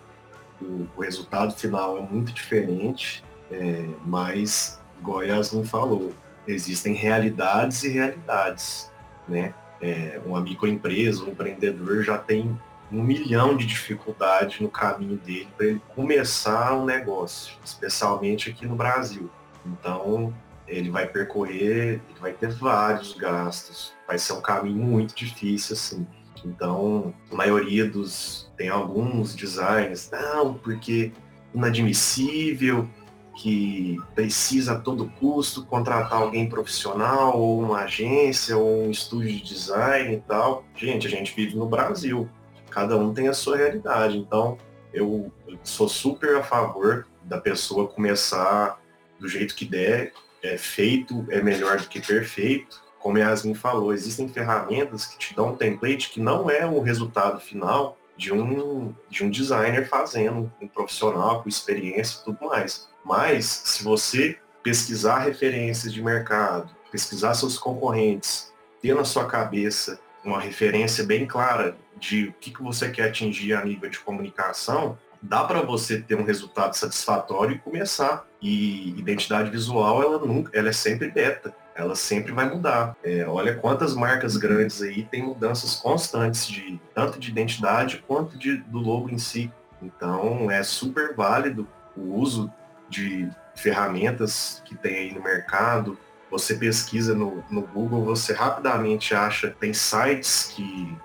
o, 0.64 0.90
o 0.96 1.02
resultado 1.02 1.54
final 1.54 1.98
é 1.98 2.02
muito 2.02 2.32
diferente, 2.32 3.24
é, 3.52 3.86
mas 4.06 4.80
a 5.06 5.22
Yasmin 5.22 5.66
falou, 5.66 6.14
existem 6.48 6.94
realidades 6.94 7.84
e 7.84 7.90
realidades 7.90 8.90
né? 9.28 9.54
É, 9.82 10.22
uma 10.26 10.40
microempresa, 10.40 11.24
um 11.24 11.30
empreendedor 11.30 12.04
já 12.04 12.18
tem 12.18 12.58
um 12.92 13.02
milhão 13.02 13.58
de 13.58 13.66
dificuldades 13.66 14.60
no 14.60 14.70
caminho 14.70 15.18
dele 15.18 15.50
para 15.58 15.66
ele 15.66 15.82
começar 15.96 16.74
um 16.76 16.86
negócio, 16.86 17.56
especialmente 17.64 18.50
aqui 18.50 18.66
no 18.66 18.76
Brasil. 18.76 19.30
Então, 19.66 20.34
ele 20.68 20.90
vai 20.90 21.08
percorrer, 21.08 22.02
ele 22.10 22.20
vai 22.20 22.32
ter 22.32 22.52
vários 22.52 23.14
gastos, 23.14 23.94
vai 24.08 24.18
ser 24.18 24.34
um 24.34 24.42
caminho 24.42 24.84
muito 24.84 25.16
difícil, 25.16 25.74
assim. 25.74 26.08
Então, 26.46 27.14
a 27.32 27.36
maioria 27.36 27.90
dos. 27.90 28.52
Tem 28.56 28.70
alguns 28.70 29.36
designs, 29.36 30.12
não, 30.12 30.54
porque 30.54 31.12
inadmissível, 31.54 32.88
que 33.36 33.98
precisa 34.14 34.74
a 34.74 34.80
todo 34.80 35.10
custo 35.20 35.66
contratar 35.66 36.22
alguém 36.22 36.48
profissional, 36.48 37.40
ou 37.40 37.62
uma 37.62 37.80
agência, 37.80 38.58
ou 38.58 38.86
um 38.86 38.92
estúdio 38.92 39.32
de 39.32 39.44
design 39.44 40.16
e 40.16 40.20
tal. 40.20 40.64
Gente, 40.76 41.08
a 41.08 41.10
gente 41.10 41.36
vive 41.36 41.56
no 41.56 41.66
Brasil. 41.66 42.30
Cada 42.70 42.98
um 42.98 43.14
tem 43.14 43.28
a 43.28 43.34
sua 43.34 43.58
realidade. 43.58 44.18
Então, 44.18 44.58
eu 44.94 45.32
sou 45.64 45.90
super 45.90 46.38
a 46.38 46.44
favor 46.44 47.08
da 47.24 47.40
pessoa 47.40 47.88
começar 47.88 48.80
do 49.20 49.28
jeito 49.28 49.56
que 49.56 49.66
der. 49.66 50.14
É 50.42 50.58
feito 50.58 51.26
é 51.30 51.42
melhor 51.42 51.80
do 51.80 51.88
que 51.88 52.02
perfeito. 52.02 52.84
Como 53.04 53.18
Yasmin 53.18 53.54
falou, 53.54 53.94
existem 53.94 54.30
ferramentas 54.30 55.06
que 55.06 55.18
te 55.18 55.36
dão 55.36 55.50
um 55.50 55.56
template 55.58 56.10
que 56.10 56.22
não 56.22 56.50
é 56.50 56.66
o 56.66 56.80
resultado 56.80 57.38
final 57.42 57.98
de 58.16 58.32
um, 58.32 58.96
de 59.10 59.26
um 59.26 59.30
designer 59.30 59.90
fazendo, 59.90 60.50
um 60.62 60.70
profissional 60.70 61.44
com 61.44 61.50
experiência 61.50 62.22
e 62.22 62.24
tudo 62.24 62.46
mais. 62.46 62.88
Mas, 63.04 63.46
se 63.46 63.84
você 63.84 64.38
pesquisar 64.64 65.20
referências 65.20 65.92
de 65.92 66.02
mercado, 66.02 66.74
pesquisar 66.90 67.34
seus 67.34 67.58
concorrentes, 67.58 68.54
ter 68.82 68.96
na 68.96 69.04
sua 69.04 69.26
cabeça 69.26 70.00
uma 70.24 70.40
referência 70.40 71.04
bem 71.04 71.28
clara 71.28 71.76
de 71.98 72.30
o 72.30 72.34
que, 72.40 72.52
que 72.52 72.64
você 72.64 72.90
quer 72.90 73.10
atingir 73.10 73.54
a 73.54 73.66
nível 73.66 73.90
de 73.90 74.00
comunicação, 74.00 74.98
dá 75.22 75.44
para 75.44 75.62
você 75.62 76.00
ter 76.00 76.16
um 76.16 76.24
resultado 76.24 76.74
satisfatório 76.74 77.58
e 77.58 77.60
começar. 77.60 78.26
E 78.42 78.98
identidade 78.98 79.50
visual, 79.50 80.02
ela 80.02 80.20
nunca, 80.20 80.58
ela 80.58 80.70
é 80.70 80.74
sempre 80.74 81.12
beta. 81.12 81.54
Ela 81.76 81.96
sempre 81.96 82.32
vai 82.32 82.50
mudar. 82.50 82.96
É, 83.04 83.26
olha 83.26 83.56
quantas 83.56 83.96
marcas 83.96 84.38
grandes 84.38 84.82
aí 84.82 85.04
têm 85.04 85.24
mudanças 85.24 85.76
constantes 85.76 86.48
de 86.48 86.80
tanto 86.94 87.20
de 87.20 87.30
identidade 87.30 88.04
quanto 88.08 88.38
de, 88.38 88.58
do 88.58 88.80
logo 88.80 89.10
em 89.10 89.18
si. 89.18 89.52
Então 89.82 90.50
é 90.50 90.64
super 90.64 91.16
válido 91.16 91.68
o 91.96 92.16
uso 92.16 92.52
de 92.90 93.30
ferramentas 93.56 94.62
que 94.66 94.76
tem 94.76 94.96
aí 94.96 95.14
no 95.14 95.22
mercado. 95.22 95.98
Você 96.30 96.56
pesquisa 96.56 97.14
no, 97.14 97.44
no 97.50 97.62
Google, 97.62 98.04
você 98.04 98.34
rapidamente 98.34 99.14
acha, 99.14 99.56
tem 99.60 99.74
sites 99.74 100.52
que, 100.56 100.98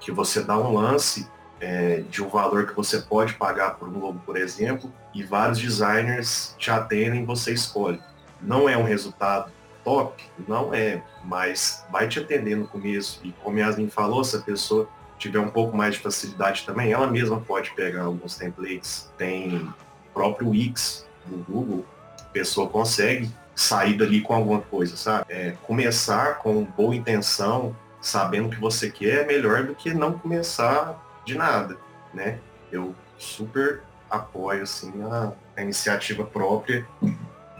que 0.00 0.10
você 0.10 0.42
dá 0.42 0.58
um 0.58 0.74
lance 0.74 1.28
é, 1.60 2.02
de 2.10 2.22
um 2.22 2.28
valor 2.28 2.66
que 2.66 2.74
você 2.74 2.98
pode 2.98 3.34
pagar 3.34 3.76
por 3.76 3.88
um 3.88 3.98
logo, 3.98 4.18
por 4.20 4.36
exemplo, 4.36 4.92
e 5.14 5.22
vários 5.22 5.58
designers 5.58 6.54
te 6.58 6.70
atendem, 6.70 7.24
você 7.24 7.52
escolhe. 7.52 8.00
Não 8.42 8.68
é 8.68 8.76
um 8.76 8.82
resultado 8.82 9.50
top? 9.84 10.24
Não 10.48 10.74
é, 10.74 11.02
mas 11.24 11.84
vai 11.90 12.08
te 12.08 12.18
atender 12.18 12.56
no 12.56 12.66
começo. 12.66 13.20
E 13.22 13.32
como 13.42 13.58
Yasmin 13.58 13.88
falou, 13.88 14.24
se 14.24 14.36
a 14.36 14.40
pessoa 14.40 14.88
tiver 15.18 15.38
um 15.38 15.50
pouco 15.50 15.76
mais 15.76 15.94
de 15.94 16.00
facilidade 16.00 16.64
também, 16.64 16.92
ela 16.92 17.06
mesma 17.06 17.40
pode 17.40 17.70
pegar 17.72 18.04
alguns 18.04 18.36
templates. 18.36 19.10
Tem 19.16 19.68
próprio 20.12 20.50
Wix 20.50 21.06
do 21.26 21.38
Google, 21.38 21.84
a 22.20 22.24
pessoa 22.24 22.68
consegue 22.68 23.30
sair 23.54 23.96
dali 23.96 24.20
com 24.20 24.34
alguma 24.34 24.60
coisa, 24.60 24.96
sabe? 24.96 25.26
É, 25.28 25.52
começar 25.62 26.38
com 26.38 26.64
boa 26.64 26.94
intenção, 26.94 27.76
sabendo 28.00 28.48
o 28.48 28.50
que 28.50 28.60
você 28.60 28.90
quer, 28.90 29.22
é 29.22 29.26
melhor 29.26 29.64
do 29.64 29.74
que 29.74 29.94
não 29.94 30.18
começar 30.18 31.00
de 31.24 31.36
nada, 31.36 31.76
né? 32.12 32.38
Eu 32.70 32.94
super 33.18 33.82
apoio, 34.10 34.62
assim, 34.62 34.92
a, 35.02 35.32
a 35.56 35.62
iniciativa 35.62 36.24
própria 36.24 36.86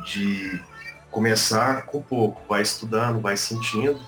de 0.04 0.60
começar 1.14 1.86
com 1.86 2.02
pouco, 2.02 2.42
vai 2.48 2.60
estudando, 2.60 3.20
vai 3.20 3.36
sentindo, 3.36 4.00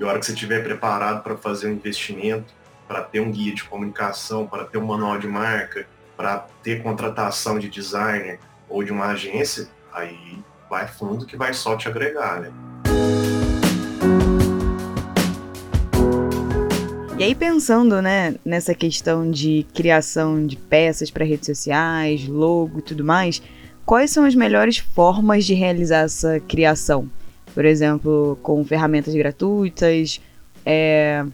e 0.00 0.02
a 0.02 0.06
hora 0.08 0.18
que 0.18 0.24
você 0.24 0.32
estiver 0.32 0.64
preparado 0.64 1.22
para 1.22 1.36
fazer 1.36 1.68
um 1.68 1.72
investimento, 1.72 2.54
para 2.88 3.02
ter 3.02 3.20
um 3.20 3.30
guia 3.30 3.54
de 3.54 3.62
comunicação, 3.64 4.46
para 4.46 4.64
ter 4.64 4.78
um 4.78 4.86
manual 4.86 5.18
de 5.18 5.28
marca, 5.28 5.86
para 6.16 6.38
ter 6.62 6.82
contratação 6.82 7.58
de 7.58 7.68
designer 7.68 8.40
ou 8.66 8.82
de 8.82 8.90
uma 8.90 9.08
agência, 9.08 9.68
aí 9.92 10.38
vai 10.70 10.88
fundo 10.88 11.26
que 11.26 11.36
vai 11.36 11.52
só 11.52 11.76
te 11.76 11.86
agregar, 11.86 12.40
né? 12.40 12.50
E 17.18 17.22
aí 17.22 17.34
pensando, 17.34 18.00
né, 18.00 18.36
nessa 18.42 18.74
questão 18.74 19.30
de 19.30 19.66
criação 19.74 20.46
de 20.46 20.56
peças 20.56 21.10
para 21.10 21.26
redes 21.26 21.44
sociais, 21.44 22.26
logo 22.26 22.78
e 22.78 22.82
tudo 22.82 23.04
mais, 23.04 23.42
quais 23.84 24.10
são 24.10 24.24
as 24.24 24.34
melhores 24.34 24.78
formas 24.78 25.44
de 25.44 25.54
realizar 25.54 26.04
essa 26.04 26.40
criação? 26.40 27.08
Por 27.54 27.64
exemplo, 27.64 28.38
com 28.42 28.64
ferramentas 28.64 29.14
gratuitas, 29.14 30.20
é, 30.64 31.24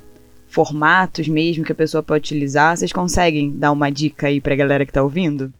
formatos 0.48 1.28
mesmo 1.28 1.64
que 1.64 1.72
a 1.72 1.74
pessoa 1.74 2.02
pode 2.02 2.20
utilizar. 2.20 2.76
Vocês 2.76 2.92
conseguem 2.92 3.56
dar 3.56 3.72
uma 3.72 3.90
dica 3.90 4.26
aí 4.26 4.40
para 4.40 4.52
a 4.52 4.56
galera 4.56 4.84
que 4.84 4.90
está 4.90 5.02
ouvindo? 5.02 5.52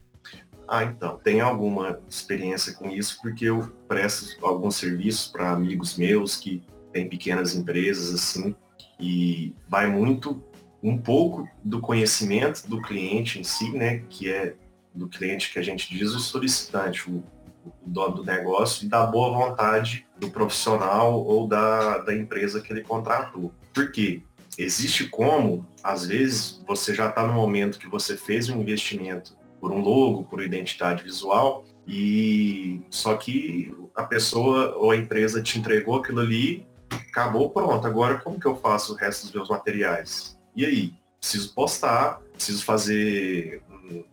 Ah, 0.68 0.84
então, 0.84 1.18
tenho 1.24 1.44
alguma 1.44 1.98
experiência 2.08 2.72
com 2.74 2.88
isso 2.90 3.18
porque 3.20 3.46
eu 3.46 3.72
presto 3.88 4.36
alguns 4.44 4.76
serviços 4.76 5.26
para 5.26 5.50
amigos 5.50 5.96
meus 5.96 6.36
que 6.36 6.62
têm 6.92 7.08
pequenas 7.08 7.56
empresas 7.56 8.14
assim 8.14 8.54
e 9.00 9.52
vai 9.68 9.88
muito 9.88 10.40
um 10.82 10.96
pouco 10.96 11.48
do 11.64 11.80
conhecimento 11.80 12.68
do 12.68 12.80
cliente 12.80 13.40
em 13.40 13.44
si, 13.44 13.70
né, 13.72 14.02
que 14.08 14.30
é 14.30 14.54
do 14.94 15.08
cliente 15.08 15.52
que 15.52 15.58
a 15.58 15.62
gente 15.62 15.92
diz 15.96 16.10
o 16.12 16.20
solicitante, 16.20 17.10
o, 17.10 17.22
o 17.64 17.72
dono 17.86 18.16
do 18.16 18.24
negócio, 18.24 18.84
e 18.84 18.88
da 18.88 19.06
boa 19.06 19.30
vontade 19.30 20.06
do 20.18 20.30
profissional 20.30 21.22
ou 21.24 21.46
da, 21.46 21.98
da 21.98 22.14
empresa 22.14 22.60
que 22.60 22.72
ele 22.72 22.82
contratou. 22.82 23.52
Por 23.72 23.90
quê? 23.92 24.22
Existe 24.58 25.08
como, 25.08 25.66
às 25.82 26.06
vezes, 26.06 26.62
você 26.66 26.94
já 26.94 27.08
está 27.08 27.26
no 27.26 27.32
momento 27.32 27.78
que 27.78 27.88
você 27.88 28.16
fez 28.16 28.48
um 28.48 28.60
investimento 28.60 29.36
por 29.60 29.72
um 29.72 29.80
logo, 29.80 30.24
por 30.24 30.42
identidade 30.42 31.02
visual, 31.02 31.64
e 31.86 32.80
só 32.90 33.16
que 33.16 33.74
a 33.94 34.04
pessoa 34.04 34.76
ou 34.76 34.90
a 34.90 34.96
empresa 34.96 35.42
te 35.42 35.58
entregou 35.58 35.96
aquilo 35.96 36.20
ali, 36.20 36.66
acabou, 36.90 37.50
pronto. 37.50 37.86
Agora 37.86 38.18
como 38.18 38.38
que 38.38 38.46
eu 38.46 38.56
faço 38.56 38.92
o 38.92 38.96
resto 38.96 39.24
dos 39.24 39.32
meus 39.32 39.48
materiais? 39.48 40.38
E 40.54 40.64
aí? 40.64 40.94
Preciso 41.18 41.52
postar, 41.52 42.20
preciso 42.32 42.64
fazer 42.64 43.62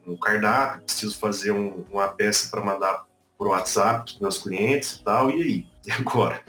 um, 0.05 0.17
cardápio, 0.17 0.81
preciso 0.83 1.17
fazer 1.17 1.51
um, 1.51 1.85
uma 1.91 2.07
peça 2.07 2.49
para 2.49 2.63
mandar 2.63 3.05
por 3.37 3.47
WhatsApp 3.47 4.13
para 4.13 4.21
meus 4.21 4.41
clientes 4.41 4.93
e 4.93 5.03
tal, 5.03 5.29
e 5.31 5.41
aí? 5.41 5.67
E 5.87 5.91
agora? 5.91 6.41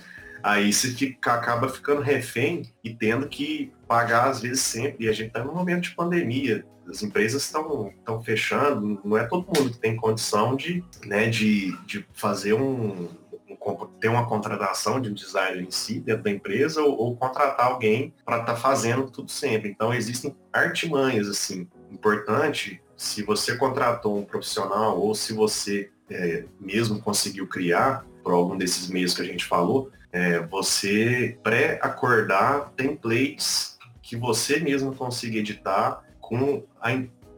Aí 0.42 0.72
você 0.72 0.88
fica, 0.88 1.34
acaba 1.34 1.68
ficando 1.68 2.00
refém 2.00 2.62
e 2.82 2.92
tendo 2.92 3.28
que 3.28 3.72
pagar 3.86 4.28
às 4.28 4.40
vezes 4.40 4.62
sempre. 4.62 5.06
E 5.06 5.08
a 5.08 5.12
gente 5.12 5.28
está 5.28 5.44
num 5.44 5.54
momento 5.54 5.82
de 5.82 5.94
pandemia. 5.94 6.66
As 6.88 7.02
empresas 7.02 7.44
estão 7.44 7.92
fechando, 8.24 9.00
não 9.04 9.16
é 9.16 9.24
todo 9.24 9.46
mundo 9.46 9.70
que 9.70 9.78
tem 9.78 9.94
condição 9.94 10.56
de, 10.56 10.82
né, 11.04 11.28
de, 11.28 11.76
de 11.86 12.04
fazer 12.14 12.54
um, 12.54 13.08
um, 13.48 13.86
ter 14.00 14.08
uma 14.08 14.26
contratação 14.26 15.00
de 15.00 15.10
um 15.10 15.14
designer 15.14 15.62
em 15.62 15.70
si 15.70 16.00
dentro 16.00 16.24
da 16.24 16.30
empresa 16.30 16.82
ou, 16.82 16.96
ou 16.96 17.16
contratar 17.16 17.66
alguém 17.66 18.14
para 18.24 18.40
estar 18.40 18.54
tá 18.54 18.58
fazendo 18.58 19.10
tudo 19.10 19.30
sempre. 19.30 19.68
Então 19.68 19.92
existem 19.92 20.34
artimanhas 20.52 21.28
assim. 21.28 21.68
Importante 21.90 22.80
se 22.98 23.22
você 23.22 23.56
contratou 23.56 24.18
um 24.18 24.24
profissional 24.24 24.98
ou 24.98 25.14
se 25.14 25.32
você 25.32 25.88
é, 26.10 26.44
mesmo 26.60 27.00
conseguiu 27.00 27.46
criar 27.46 28.04
por 28.24 28.32
algum 28.32 28.58
desses 28.58 28.88
meios 28.88 29.14
que 29.14 29.22
a 29.22 29.24
gente 29.24 29.44
falou, 29.44 29.92
é, 30.10 30.40
você 30.40 31.38
pré-acordar 31.44 32.72
templates 32.76 33.78
que 34.02 34.16
você 34.16 34.58
mesmo 34.58 34.92
consiga 34.94 35.38
editar 35.38 36.02
com 36.20 36.64
a, 36.80 36.90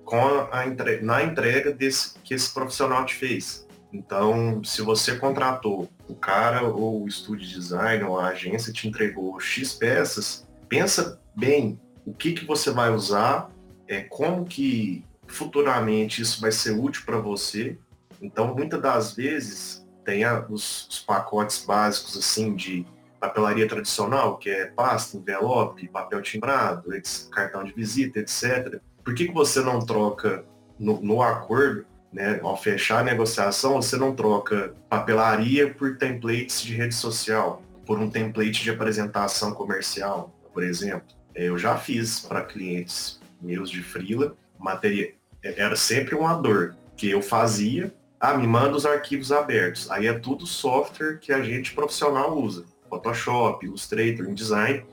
com 0.02 0.49
a 0.50 0.67
entre, 0.67 1.02
na 1.02 1.23
entrega 1.23 1.73
desse 1.73 2.14
que 2.25 2.33
esse 2.33 2.52
profissional 2.55 3.05
te 3.05 3.14
fez. 3.14 3.69
Então, 3.93 4.64
se 4.64 4.81
você 4.81 5.17
contratou 5.17 5.90
o 6.09 6.14
cara 6.14 6.62
ou 6.62 7.02
o 7.02 7.09
estúdio 7.09 7.47
de 7.47 7.55
design 7.55 8.05
ou 8.05 8.19
a 8.19 8.29
agência 8.29 8.73
te 8.73 8.88
entregou 8.88 9.38
X 9.38 9.75
peças, 9.75 10.47
pensa 10.69 11.21
bem 11.37 11.79
o 12.07 12.14
que, 12.14 12.33
que 12.33 12.47
você 12.47 12.71
vai 12.71 12.90
usar, 12.90 13.50
é, 13.87 14.00
como 14.02 14.47
que 14.47 15.05
futuramente 15.30 16.22
isso 16.22 16.40
vai 16.40 16.52
ser 16.52 16.72
útil 16.72 17.02
para 17.04 17.18
você. 17.18 17.78
Então, 18.20 18.54
muitas 18.54 18.80
das 18.80 19.14
vezes, 19.14 19.87
tem 20.04 20.25
os, 20.49 20.88
os, 20.88 20.99
pacotes 20.99 21.64
básicos 21.64 22.16
assim 22.16 22.54
de 22.54 22.87
papelaria 23.18 23.68
tradicional, 23.68 24.38
que 24.38 24.50
é 24.50 24.66
pasta, 24.66 25.16
envelope, 25.16 25.88
papel 25.88 26.22
timbrado, 26.22 26.90
cartão 27.30 27.64
de 27.64 27.72
visita, 27.72 28.18
etc. 28.18 28.80
Por 29.04 29.14
que, 29.14 29.26
que 29.26 29.34
você 29.34 29.60
não 29.60 29.78
troca 29.80 30.44
no, 30.78 31.00
no 31.00 31.22
acordo, 31.22 31.84
né, 32.12 32.40
ao 32.42 32.56
fechar 32.56 33.00
a 33.00 33.04
negociação, 33.04 33.75
você 33.75 33.96
não 33.96 34.14
troca 34.14 34.75
papelaria 34.88 35.72
por 35.72 35.96
templates 35.96 36.62
de 36.62 36.75
rede 36.75 36.94
social, 36.94 37.62
por 37.87 37.99
um 37.99 38.10
template 38.10 38.62
de 38.62 38.70
apresentação 38.70 39.52
comercial, 39.52 40.34
por 40.52 40.62
exemplo? 40.62 41.08
Eu 41.34 41.56
já 41.56 41.76
fiz 41.76 42.20
para 42.20 42.42
clientes 42.42 43.20
meus 43.40 43.70
de 43.70 43.82
freela, 43.82 44.37
materia, 44.58 45.14
era 45.42 45.76
sempre 45.76 46.14
uma 46.14 46.35
dor 46.35 46.76
que 46.97 47.11
eu 47.11 47.23
fazia. 47.23 47.94
Ah, 48.18 48.37
me 48.37 48.47
manda 48.47 48.76
os 48.76 48.85
arquivos 48.85 49.32
abertos. 49.32 49.90
Aí 49.90 50.06
é 50.06 50.12
tudo 50.12 50.47
software 50.47 51.18
que 51.18 51.32
a 51.32 51.42
gente 51.42 51.73
profissional 51.73 52.37
usa. 52.37 52.64
Photoshop, 52.88 53.64
Illustrator, 53.64 54.28
InDesign. 54.28 54.85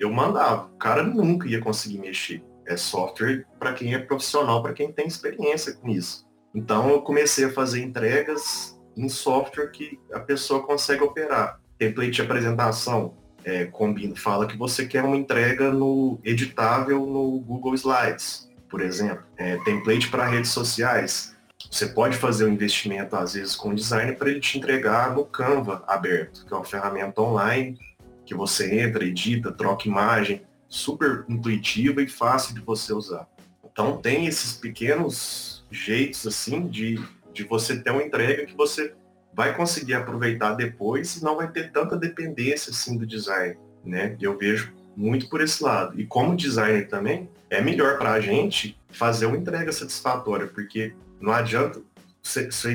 Eu 0.00 0.10
mandava. 0.10 0.66
O 0.66 0.78
cara 0.78 1.02
nunca 1.02 1.46
ia 1.48 1.60
conseguir 1.60 1.98
mexer. 1.98 2.42
É 2.66 2.76
software 2.76 3.44
para 3.58 3.72
quem 3.72 3.94
é 3.94 3.98
profissional, 3.98 4.62
para 4.62 4.72
quem 4.72 4.90
tem 4.90 5.06
experiência 5.06 5.74
com 5.74 5.88
isso. 5.88 6.24
Então 6.54 6.88
eu 6.90 7.02
comecei 7.02 7.44
a 7.44 7.52
fazer 7.52 7.82
entregas 7.82 8.78
em 8.96 9.08
software 9.08 9.68
que 9.68 9.98
a 10.12 10.20
pessoa 10.20 10.62
consegue 10.62 11.02
operar. 11.02 11.60
Template 11.76 12.12
de 12.12 12.22
apresentação, 12.22 13.14
é, 13.44 13.64
combina, 13.64 14.14
fala 14.14 14.46
que 14.46 14.56
você 14.56 14.86
quer 14.86 15.02
uma 15.02 15.16
entrega 15.16 15.72
no 15.72 16.20
editável 16.22 17.04
no 17.06 17.40
Google 17.40 17.74
Slides 17.74 18.51
por 18.72 18.80
exemplo. 18.80 19.22
É, 19.36 19.58
template 19.58 20.08
para 20.08 20.26
redes 20.26 20.50
sociais. 20.50 21.36
Você 21.70 21.86
pode 21.86 22.16
fazer 22.16 22.46
um 22.46 22.48
investimento, 22.48 23.14
às 23.14 23.34
vezes, 23.34 23.54
com 23.54 23.68
o 23.68 23.74
designer 23.74 24.16
para 24.16 24.30
ele 24.30 24.40
te 24.40 24.58
entregar 24.58 25.14
no 25.14 25.24
Canva 25.26 25.84
aberto, 25.86 26.44
que 26.46 26.52
é 26.52 26.56
uma 26.56 26.64
ferramenta 26.64 27.20
online 27.20 27.78
que 28.24 28.34
você 28.34 28.80
entra, 28.80 29.04
edita, 29.04 29.52
troca 29.52 29.86
imagem, 29.86 30.42
super 30.68 31.24
intuitiva 31.28 32.00
e 32.00 32.08
fácil 32.08 32.54
de 32.54 32.60
você 32.62 32.94
usar. 32.94 33.28
Então 33.70 33.98
tem 33.98 34.26
esses 34.26 34.54
pequenos 34.54 35.64
jeitos 35.70 36.26
assim 36.26 36.66
de, 36.66 37.02
de 37.32 37.44
você 37.44 37.78
ter 37.78 37.90
uma 37.90 38.02
entrega 38.02 38.46
que 38.46 38.56
você 38.56 38.94
vai 39.34 39.54
conseguir 39.54 39.94
aproveitar 39.94 40.54
depois 40.54 41.16
e 41.16 41.24
não 41.24 41.36
vai 41.36 41.50
ter 41.50 41.70
tanta 41.72 41.96
dependência 41.96 42.70
assim 42.70 42.96
do 42.96 43.06
design, 43.06 43.56
né? 43.84 44.16
Eu 44.20 44.38
vejo 44.38 44.72
muito 44.96 45.28
por 45.28 45.40
esse 45.40 45.62
lado. 45.62 46.00
E 46.00 46.06
como 46.06 46.36
designer 46.36 46.88
também, 46.88 47.28
é 47.52 47.60
melhor 47.60 47.98
para 47.98 48.12
a 48.12 48.20
gente 48.20 48.76
fazer 48.90 49.26
uma 49.26 49.36
entrega 49.36 49.70
satisfatória, 49.72 50.46
porque 50.46 50.94
não 51.20 51.32
adianta 51.32 51.80
você, 52.22 52.72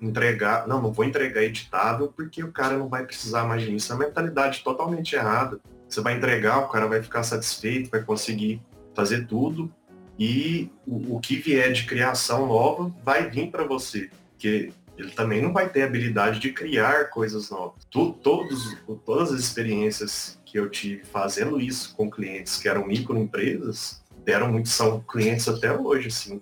entregar, 0.00 0.66
não, 0.66 0.82
não 0.82 0.92
vou 0.92 1.04
entregar 1.04 1.42
editável 1.42 2.12
porque 2.14 2.42
o 2.42 2.52
cara 2.52 2.76
não 2.76 2.88
vai 2.88 3.06
precisar 3.06 3.44
mais 3.44 3.62
disso. 3.62 3.92
É 3.92 3.94
uma 3.94 4.06
mentalidade 4.06 4.62
totalmente 4.62 5.14
errada. 5.14 5.60
Você 5.88 6.00
vai 6.00 6.16
entregar, 6.16 6.58
o 6.58 6.68
cara 6.68 6.86
vai 6.86 7.02
ficar 7.02 7.22
satisfeito, 7.22 7.90
vai 7.90 8.02
conseguir 8.02 8.60
fazer 8.94 9.26
tudo 9.26 9.72
e 10.18 10.68
o, 10.86 11.16
o 11.16 11.20
que 11.20 11.36
vier 11.36 11.72
de 11.72 11.86
criação 11.86 12.46
nova 12.46 12.92
vai 13.04 13.30
vir 13.30 13.50
para 13.50 13.64
você, 13.64 14.10
porque 14.32 14.72
ele 14.98 15.12
também 15.12 15.40
não 15.40 15.52
vai 15.52 15.68
ter 15.68 15.82
habilidade 15.82 16.40
de 16.40 16.52
criar 16.52 17.08
coisas 17.08 17.50
novas. 17.50 17.84
Tu, 17.88 18.12
todos, 18.14 18.76
todas 19.06 19.32
as 19.32 19.38
experiências 19.38 20.38
que 20.44 20.58
eu 20.58 20.68
tive 20.68 21.04
fazendo 21.04 21.60
isso 21.60 21.94
com 21.94 22.10
clientes 22.10 22.56
que 22.56 22.68
eram 22.68 22.84
microempresas, 22.84 24.02
deram 24.28 24.52
muito, 24.52 24.68
são 24.68 25.00
clientes 25.00 25.48
até 25.48 25.74
hoje, 25.74 26.08
assim, 26.08 26.38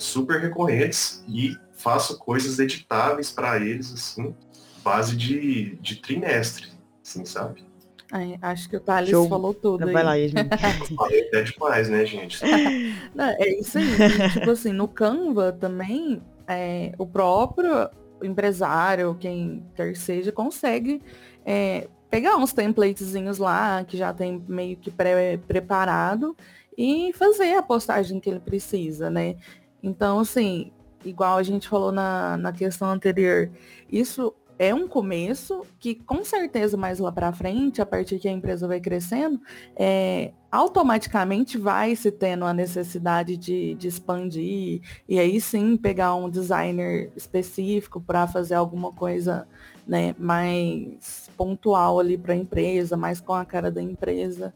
super 0.00 0.40
recorrentes 0.40 1.22
e 1.28 1.54
faço 1.76 2.18
coisas 2.18 2.58
editáveis 2.58 3.30
para 3.30 3.58
eles, 3.58 3.92
assim, 3.92 4.34
base 4.82 5.14
de, 5.14 5.76
de 5.82 5.96
trimestre, 5.96 6.68
assim, 7.04 7.26
sabe? 7.26 7.62
Ai, 8.10 8.38
acho 8.40 8.70
que 8.70 8.76
o 8.76 8.80
Thales 8.80 9.10
Show. 9.10 9.28
falou 9.28 9.52
tudo. 9.52 9.92
Vai 9.92 10.02
lá, 10.02 10.14
Yasmin. 10.14 10.48
é 11.32 11.42
demais, 11.42 11.90
né, 11.90 12.06
gente? 12.06 12.40
Não, 13.14 13.28
é 13.38 13.60
isso 13.60 13.76
aí. 13.76 14.30
tipo 14.32 14.50
assim, 14.50 14.72
no 14.72 14.88
Canva 14.88 15.52
também, 15.52 16.22
é, 16.48 16.92
o 16.96 17.06
próprio 17.06 17.90
empresário, 18.22 19.14
quem 19.20 19.62
quer 19.74 19.94
seja, 19.94 20.32
consegue 20.32 21.02
é, 21.44 21.86
pegar 22.08 22.36
uns 22.38 22.54
templatezinhos 22.54 23.36
lá, 23.36 23.84
que 23.84 23.98
já 23.98 24.10
tem 24.10 24.42
meio 24.48 24.76
que 24.78 24.90
pré-preparado, 24.90 26.34
e 26.76 27.12
fazer 27.14 27.54
a 27.54 27.62
postagem 27.62 28.20
que 28.20 28.30
ele 28.30 28.40
precisa, 28.40 29.10
né? 29.10 29.36
Então, 29.82 30.20
assim, 30.20 30.72
igual 31.04 31.36
a 31.36 31.42
gente 31.42 31.68
falou 31.68 31.92
na, 31.92 32.36
na 32.36 32.52
questão 32.52 32.88
anterior, 32.88 33.50
isso 33.90 34.34
é 34.58 34.72
um 34.72 34.86
começo 34.86 35.66
que 35.80 35.94
com 35.94 36.24
certeza 36.24 36.76
mais 36.76 36.98
lá 36.98 37.10
para 37.10 37.32
frente, 37.32 37.82
a 37.82 37.86
partir 37.86 38.18
que 38.18 38.28
a 38.28 38.32
empresa 38.32 38.68
vai 38.68 38.80
crescendo, 38.80 39.40
é, 39.76 40.32
automaticamente 40.50 41.58
vai 41.58 41.96
se 41.96 42.10
tendo 42.12 42.44
a 42.44 42.54
necessidade 42.54 43.36
de, 43.36 43.74
de 43.74 43.88
expandir 43.88 44.80
e 45.08 45.18
aí 45.18 45.40
sim 45.40 45.76
pegar 45.76 46.14
um 46.14 46.30
designer 46.30 47.12
específico 47.16 48.00
para 48.00 48.26
fazer 48.28 48.54
alguma 48.54 48.92
coisa 48.92 49.46
né, 49.86 50.14
mais 50.18 51.28
pontual 51.36 51.98
ali 51.98 52.16
para 52.16 52.32
a 52.32 52.36
empresa, 52.36 52.96
mais 52.96 53.20
com 53.20 53.34
a 53.34 53.44
cara 53.44 53.70
da 53.70 53.82
empresa 53.82 54.54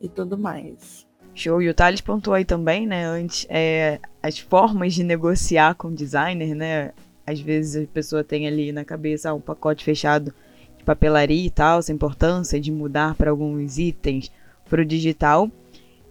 e 0.00 0.08
tudo 0.08 0.36
mais. 0.36 1.05
Show. 1.36 1.60
E 1.62 1.68
o 1.68 1.74
Thales 1.74 2.00
pontuou 2.00 2.34
aí 2.34 2.44
também, 2.44 2.86
né, 2.86 3.04
antes, 3.04 3.46
é, 3.48 3.98
as 4.22 4.38
formas 4.38 4.94
de 4.94 5.02
negociar 5.02 5.74
com 5.74 5.88
o 5.88 5.94
designer, 5.94 6.54
né, 6.54 6.92
às 7.26 7.40
vezes 7.40 7.84
a 7.84 7.86
pessoa 7.92 8.22
tem 8.22 8.46
ali 8.46 8.72
na 8.72 8.84
cabeça 8.84 9.34
um 9.34 9.40
pacote 9.40 9.84
fechado 9.84 10.32
de 10.78 10.84
papelaria 10.84 11.46
e 11.46 11.50
tal, 11.50 11.80
essa 11.80 11.92
importância 11.92 12.60
de 12.60 12.70
mudar 12.70 13.14
para 13.14 13.30
alguns 13.30 13.78
itens 13.78 14.30
para 14.68 14.82
o 14.82 14.84
digital. 14.84 15.50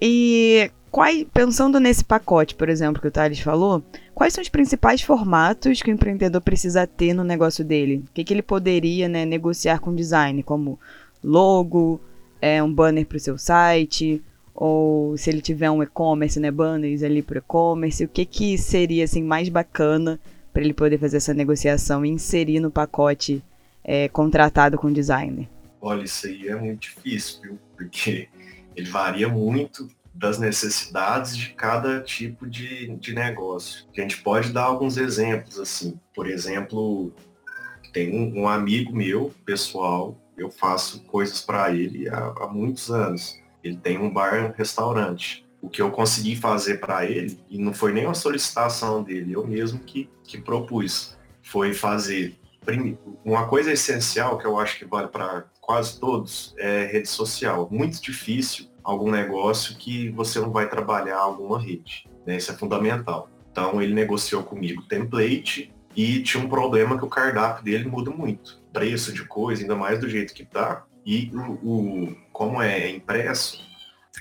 E 0.01 0.69
quais, 0.91 1.25
pensando 1.33 1.79
nesse 1.79 2.03
pacote, 2.03 2.55
por 2.55 2.69
exemplo, 2.69 3.01
que 3.01 3.07
o 3.07 3.11
Thales 3.11 3.39
falou, 3.39 3.83
quais 4.13 4.33
são 4.33 4.41
os 4.41 4.49
principais 4.49 5.01
formatos 5.01 5.81
que 5.81 5.89
o 5.89 5.93
empreendedor 5.93 6.41
precisa 6.41 6.85
ter 6.85 7.13
no 7.13 7.23
negócio 7.23 7.63
dele? 7.63 8.03
O 8.09 8.13
que, 8.13 8.23
que 8.23 8.33
ele 8.33 8.41
poderia 8.41 9.07
né, 9.07 9.25
negociar 9.25 9.79
com 9.79 9.91
o 9.91 9.95
design, 9.95 10.43
como 10.43 10.79
logo, 11.23 11.99
é, 12.41 12.61
um 12.61 12.71
banner 12.71 13.05
para 13.05 13.17
o 13.17 13.19
seu 13.19 13.37
site, 13.37 14.21
ou 14.55 15.17
se 15.17 15.29
ele 15.29 15.41
tiver 15.41 15.69
um 15.69 15.83
e-commerce, 15.83 16.39
né, 16.39 16.49
banners 16.49 17.03
ali 17.03 17.21
para 17.21 17.39
e-commerce, 17.39 18.05
o 18.05 18.07
que, 18.07 18.25
que 18.25 18.57
seria 18.57 19.03
assim 19.03 19.21
mais 19.21 19.49
bacana 19.49 20.17
para 20.53 20.63
ele 20.63 20.73
poder 20.73 20.97
fazer 20.97 21.17
essa 21.17 21.33
negociação 21.33 22.05
e 22.05 22.09
inserir 22.09 22.61
no 22.61 22.71
pacote 22.71 23.43
é, 23.83 24.07
contratado 24.07 24.77
com 24.77 24.87
o 24.87 24.93
designer? 24.93 25.49
Olha, 25.81 26.03
isso 26.03 26.25
aí 26.25 26.47
é 26.47 26.55
muito 26.55 26.83
difícil, 26.83 27.41
viu? 27.41 27.59
Porque 27.75 28.29
ele 28.75 28.89
varia 28.89 29.27
muito 29.27 29.89
das 30.13 30.39
necessidades 30.39 31.35
de 31.35 31.49
cada 31.49 31.99
tipo 31.99 32.47
de, 32.47 32.95
de 32.95 33.13
negócio. 33.13 33.85
A 33.95 34.01
gente 34.01 34.21
pode 34.23 34.53
dar 34.53 34.63
alguns 34.63 34.95
exemplos, 34.95 35.59
assim. 35.59 35.99
Por 36.15 36.27
exemplo, 36.27 37.13
tem 37.91 38.15
um, 38.17 38.43
um 38.43 38.47
amigo 38.47 38.95
meu, 38.95 39.33
pessoal, 39.45 40.17
eu 40.37 40.49
faço 40.49 41.01
coisas 41.03 41.41
para 41.41 41.73
ele 41.73 42.07
há, 42.07 42.33
há 42.39 42.47
muitos 42.47 42.89
anos. 42.89 43.37
Ele 43.67 43.77
tem 43.77 43.97
um 43.97 44.11
bar, 44.11 44.45
um 44.45 44.53
restaurante 44.55 45.45
o 45.65 45.69
que 45.69 45.81
eu 45.81 45.89
consegui 45.89 46.35
fazer 46.35 46.79
para 46.79 47.05
ele, 47.05 47.39
e 47.49 47.57
não 47.57 47.73
foi 47.73 47.91
nem 47.91 48.05
uma 48.05 48.13
solicitação 48.13 49.01
dele, 49.01 49.33
eu 49.33 49.47
mesmo 49.47 49.79
que, 49.79 50.07
que 50.23 50.39
propus, 50.39 51.17
foi 51.41 51.73
fazer 51.73 52.37
uma 53.23 53.47
coisa 53.47 53.71
essencial 53.71 54.37
que 54.37 54.45
eu 54.45 54.59
acho 54.59 54.77
que 54.77 54.85
vale 54.85 55.07
para 55.07 55.45
quase 55.61 55.99
todos 55.99 56.55
é 56.57 56.85
rede 56.85 57.07
social. 57.07 57.67
Muito 57.71 58.01
difícil 58.01 58.67
algum 58.83 59.11
negócio 59.11 59.75
que 59.75 60.09
você 60.09 60.39
não 60.39 60.51
vai 60.51 60.67
trabalhar 60.67 61.17
alguma 61.17 61.59
rede. 61.59 62.07
Né? 62.25 62.37
Isso 62.37 62.51
é 62.51 62.55
fundamental. 62.55 63.29
Então 63.51 63.81
ele 63.81 63.93
negociou 63.93 64.43
comigo 64.43 64.83
template 64.83 65.71
e 65.95 66.21
tinha 66.23 66.43
um 66.43 66.49
problema 66.49 66.97
que 66.97 67.05
o 67.05 67.09
cardápio 67.09 67.63
dele 67.63 67.87
muda 67.87 68.09
muito. 68.09 68.59
Preço 68.73 69.13
de 69.13 69.23
coisa, 69.25 69.61
ainda 69.61 69.75
mais 69.75 69.99
do 69.99 70.09
jeito 70.09 70.33
que 70.33 70.43
tá. 70.43 70.85
E 71.05 71.31
o, 71.33 71.51
o 71.63 72.15
como 72.35 72.61
é 72.61 72.89
impresso, 72.89 73.65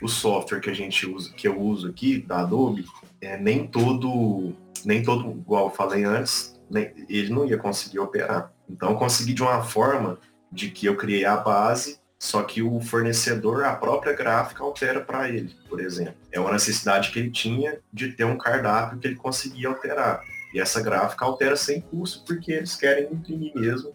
o 0.00 0.06
software 0.06 0.60
que 0.60 0.70
a 0.70 0.74
gente 0.74 1.04
usa, 1.04 1.32
que 1.32 1.48
eu 1.48 1.60
uso 1.60 1.88
aqui, 1.88 2.20
da 2.20 2.42
Adobe, 2.42 2.86
é, 3.20 3.36
nem 3.36 3.66
todo, 3.66 4.54
nem 4.84 5.02
todo, 5.02 5.32
igual 5.32 5.64
eu 5.64 5.70
falei 5.74 6.04
antes, 6.04 6.56
nem, 6.70 6.92
ele 7.08 7.30
não 7.30 7.44
ia 7.44 7.58
conseguir 7.58 7.98
operar. 7.98 8.52
Então 8.70 8.90
eu 8.90 8.96
consegui 8.96 9.34
de 9.34 9.42
uma 9.42 9.64
forma 9.64 10.16
de 10.50 10.70
que 10.70 10.86
eu 10.86 10.96
criei 10.96 11.24
a 11.24 11.36
base, 11.36 11.98
só 12.16 12.44
que 12.44 12.62
o 12.62 12.80
fornecedor, 12.80 13.64
a 13.64 13.74
própria 13.74 14.12
gráfica 14.12 14.62
altera 14.62 15.00
para 15.00 15.28
ele, 15.28 15.52
por 15.68 15.80
exemplo. 15.80 16.14
É 16.30 16.38
uma 16.38 16.52
necessidade 16.52 17.10
que 17.10 17.18
ele 17.18 17.32
tinha 17.32 17.80
de 17.92 18.12
ter 18.12 18.24
um 18.24 18.38
cardápio 18.38 19.00
que 19.00 19.08
ele 19.08 19.16
conseguia 19.16 19.68
alterar. 19.68 20.22
E 20.54 20.60
essa 20.60 20.80
gráfica 20.80 21.24
altera 21.24 21.56
sem 21.56 21.80
custo 21.80 22.24
porque 22.24 22.52
eles 22.52 22.76
querem 22.76 23.12
imprimir 23.12 23.52
mesmo 23.56 23.92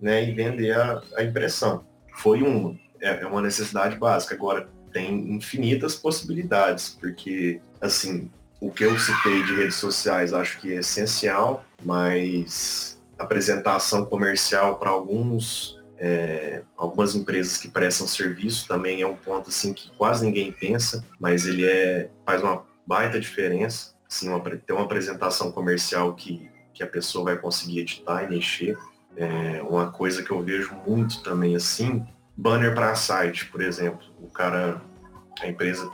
né, 0.00 0.22
e 0.22 0.32
vender 0.32 0.70
a, 0.70 1.02
a 1.16 1.24
impressão. 1.24 1.84
Foi 2.14 2.42
uma. 2.42 2.78
É, 3.00 3.22
é 3.22 3.26
uma 3.26 3.42
necessidade 3.42 3.96
básica. 3.96 4.34
Agora, 4.34 4.68
tem 4.92 5.34
infinitas 5.34 5.94
possibilidades, 5.94 6.96
porque, 7.00 7.60
assim, 7.80 8.30
o 8.60 8.70
que 8.70 8.84
eu 8.84 8.98
citei 8.98 9.42
de 9.44 9.54
redes 9.54 9.76
sociais 9.76 10.32
acho 10.32 10.60
que 10.60 10.72
é 10.72 10.80
essencial, 10.80 11.64
mas 11.82 13.00
apresentação 13.18 14.04
comercial 14.04 14.78
para 14.78 14.90
alguns 14.90 15.78
é, 15.98 16.62
algumas 16.78 17.14
empresas 17.14 17.58
que 17.58 17.68
prestam 17.68 18.06
serviço 18.06 18.66
também 18.66 19.02
é 19.02 19.06
um 19.06 19.14
ponto 19.14 19.50
assim 19.50 19.74
que 19.74 19.90
quase 19.98 20.24
ninguém 20.24 20.50
pensa, 20.50 21.04
mas 21.18 21.46
ele 21.46 21.66
é 21.66 22.10
faz 22.24 22.42
uma 22.42 22.64
baita 22.86 23.20
diferença, 23.20 23.94
assim, 24.08 24.28
uma, 24.28 24.40
ter 24.40 24.72
uma 24.72 24.84
apresentação 24.84 25.52
comercial 25.52 26.14
que, 26.14 26.50
que 26.72 26.82
a 26.82 26.86
pessoa 26.86 27.24
vai 27.24 27.38
conseguir 27.38 27.80
editar 27.80 28.24
e 28.24 28.30
mexer. 28.30 28.78
É 29.16 29.62
uma 29.62 29.90
coisa 29.90 30.22
que 30.22 30.30
eu 30.30 30.42
vejo 30.42 30.74
muito 30.86 31.22
também 31.22 31.54
assim 31.54 32.06
banner 32.40 32.74
para 32.74 32.94
site, 32.94 33.46
por 33.46 33.60
exemplo. 33.60 34.00
O 34.18 34.28
cara, 34.28 34.80
a 35.40 35.46
empresa 35.46 35.88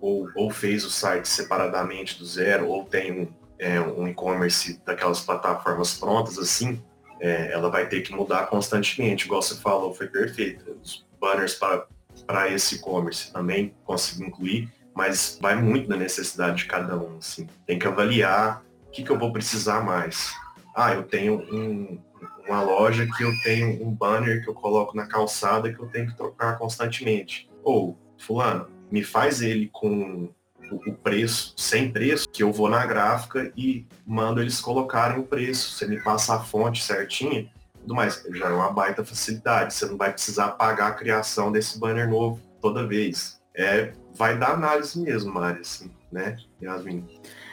ou, 0.00 0.28
ou 0.34 0.50
fez 0.50 0.84
o 0.84 0.90
site 0.90 1.28
separadamente 1.28 2.18
do 2.18 2.24
zero, 2.24 2.68
ou 2.68 2.84
tem 2.84 3.12
um, 3.12 3.28
é, 3.58 3.78
um 3.80 4.08
e-commerce 4.08 4.80
daquelas 4.86 5.20
plataformas 5.20 5.98
prontas 5.98 6.38
assim, 6.38 6.82
é, 7.20 7.52
ela 7.52 7.68
vai 7.68 7.86
ter 7.86 8.00
que 8.00 8.14
mudar 8.14 8.46
constantemente, 8.46 9.26
igual 9.26 9.42
você 9.42 9.56
falou, 9.56 9.94
foi 9.94 10.06
perfeito. 10.06 10.78
Os 10.82 11.04
banners 11.20 11.54
para 11.54 12.48
esse 12.48 12.76
e-commerce 12.76 13.30
também 13.30 13.74
consigo 13.84 14.24
incluir, 14.24 14.72
mas 14.94 15.38
vai 15.40 15.54
muito 15.54 15.88
da 15.88 15.96
necessidade 15.96 16.58
de 16.58 16.64
cada 16.64 16.96
um. 16.96 17.18
Assim. 17.18 17.46
Tem 17.66 17.78
que 17.78 17.86
avaliar 17.86 18.62
o 18.86 18.90
que, 18.90 19.02
que 19.02 19.10
eu 19.10 19.18
vou 19.18 19.32
precisar 19.32 19.82
mais. 19.82 20.32
Ah, 20.74 20.94
eu 20.94 21.02
tenho 21.02 21.34
um, 21.52 21.98
uma 22.46 22.62
loja 22.62 23.06
que 23.16 23.22
eu 23.22 23.32
tenho 23.42 23.86
um 23.86 23.90
banner 23.90 24.42
que 24.42 24.48
eu 24.48 24.54
coloco 24.54 24.96
na 24.96 25.06
calçada 25.06 25.72
que 25.72 25.78
eu 25.78 25.86
tenho 25.86 26.06
que 26.06 26.16
trocar 26.16 26.58
constantemente. 26.58 27.48
Ou, 27.62 27.98
fulano, 28.18 28.68
me 28.90 29.04
faz 29.04 29.42
ele 29.42 29.68
com 29.72 30.30
o 30.72 30.94
preço, 30.94 31.52
sem 31.56 31.90
preço, 31.90 32.28
que 32.30 32.42
eu 32.42 32.52
vou 32.52 32.68
na 32.68 32.86
gráfica 32.86 33.52
e 33.56 33.86
mando 34.06 34.40
eles 34.40 34.60
colocarem 34.60 35.18
o 35.18 35.24
preço. 35.24 35.72
Você 35.72 35.86
me 35.86 36.00
passa 36.02 36.36
a 36.36 36.40
fonte 36.40 36.82
certinha, 36.82 37.50
tudo 37.80 37.94
mais. 37.94 38.22
Já 38.32 38.48
é 38.48 38.52
uma 38.52 38.72
baita 38.72 39.04
facilidade. 39.04 39.74
Você 39.74 39.86
não 39.86 39.96
vai 39.96 40.12
precisar 40.12 40.50
pagar 40.50 40.88
a 40.88 40.94
criação 40.94 41.50
desse 41.50 41.78
banner 41.78 42.08
novo 42.08 42.40
toda 42.60 42.86
vez. 42.86 43.40
É, 43.54 43.92
vai 44.14 44.38
dar 44.38 44.52
análise 44.52 45.00
mesmo, 45.00 45.32
Mari, 45.32 45.60
assim, 45.60 45.90
né, 46.10 46.36
Yasmin? 46.62 47.06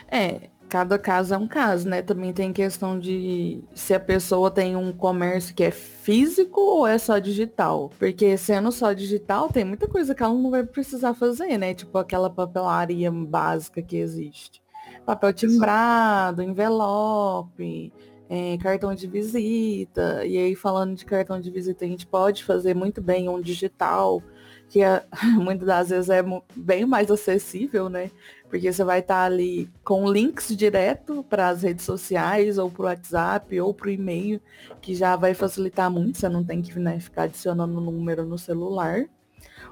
É, 0.09 0.49
cada 0.69 0.99
caso 0.99 1.33
é 1.33 1.37
um 1.37 1.47
caso, 1.47 1.87
né? 1.87 2.01
Também 2.01 2.33
tem 2.33 2.51
questão 2.53 2.99
de 2.99 3.63
se 3.73 3.93
a 3.93 3.99
pessoa 3.99 4.51
tem 4.51 4.75
um 4.75 4.91
comércio 4.91 5.55
que 5.55 5.63
é 5.63 5.71
físico 5.71 6.59
ou 6.59 6.87
é 6.87 6.97
só 6.97 7.19
digital. 7.19 7.91
Porque 7.97 8.37
sendo 8.37 8.71
só 8.71 8.93
digital, 8.93 9.49
tem 9.49 9.63
muita 9.63 9.87
coisa 9.87 10.13
que 10.13 10.21
ela 10.23 10.33
não 10.33 10.51
vai 10.51 10.63
precisar 10.63 11.13
fazer, 11.13 11.57
né? 11.57 11.73
Tipo 11.73 11.97
aquela 11.97 12.29
papelaria 12.29 13.11
básica 13.11 13.81
que 13.81 13.97
existe. 13.97 14.61
papel 15.05 15.33
timbrado, 15.33 16.43
envelope, 16.43 17.93
é, 18.29 18.57
cartão 18.57 18.93
de 18.93 19.07
visita. 19.07 20.25
E 20.25 20.37
aí, 20.37 20.55
falando 20.55 20.95
de 20.95 21.05
cartão 21.05 21.39
de 21.39 21.49
visita, 21.49 21.85
a 21.85 21.87
gente 21.87 22.05
pode 22.05 22.43
fazer 22.43 22.75
muito 22.75 23.01
bem 23.01 23.29
um 23.29 23.41
digital, 23.41 24.21
que 24.69 24.81
é, 24.83 25.05
muitas 25.35 25.67
das 25.67 25.89
vezes 25.89 26.09
é 26.09 26.23
bem 26.55 26.85
mais 26.85 27.09
acessível, 27.09 27.89
né? 27.89 28.11
Porque 28.49 28.71
você 28.71 28.83
vai 28.83 28.99
estar 28.99 29.25
ali 29.25 29.69
com 29.83 30.09
links 30.09 30.55
direto 30.55 31.23
para 31.29 31.49
as 31.49 31.63
redes 31.63 31.85
sociais, 31.85 32.57
ou 32.57 32.71
para 32.71 32.81
o 32.81 32.85
WhatsApp, 32.85 33.59
ou 33.59 33.73
para 33.73 33.87
o 33.87 33.91
e-mail, 33.91 34.41
que 34.81 34.95
já 34.95 35.15
vai 35.15 35.33
facilitar 35.33 35.91
muito, 35.91 36.17
você 36.17 36.29
não 36.29 36.43
tem 36.43 36.61
que 36.61 36.77
né, 36.79 36.99
ficar 36.99 37.23
adicionando 37.23 37.81
número 37.81 38.25
no 38.25 38.37
celular. 38.37 39.05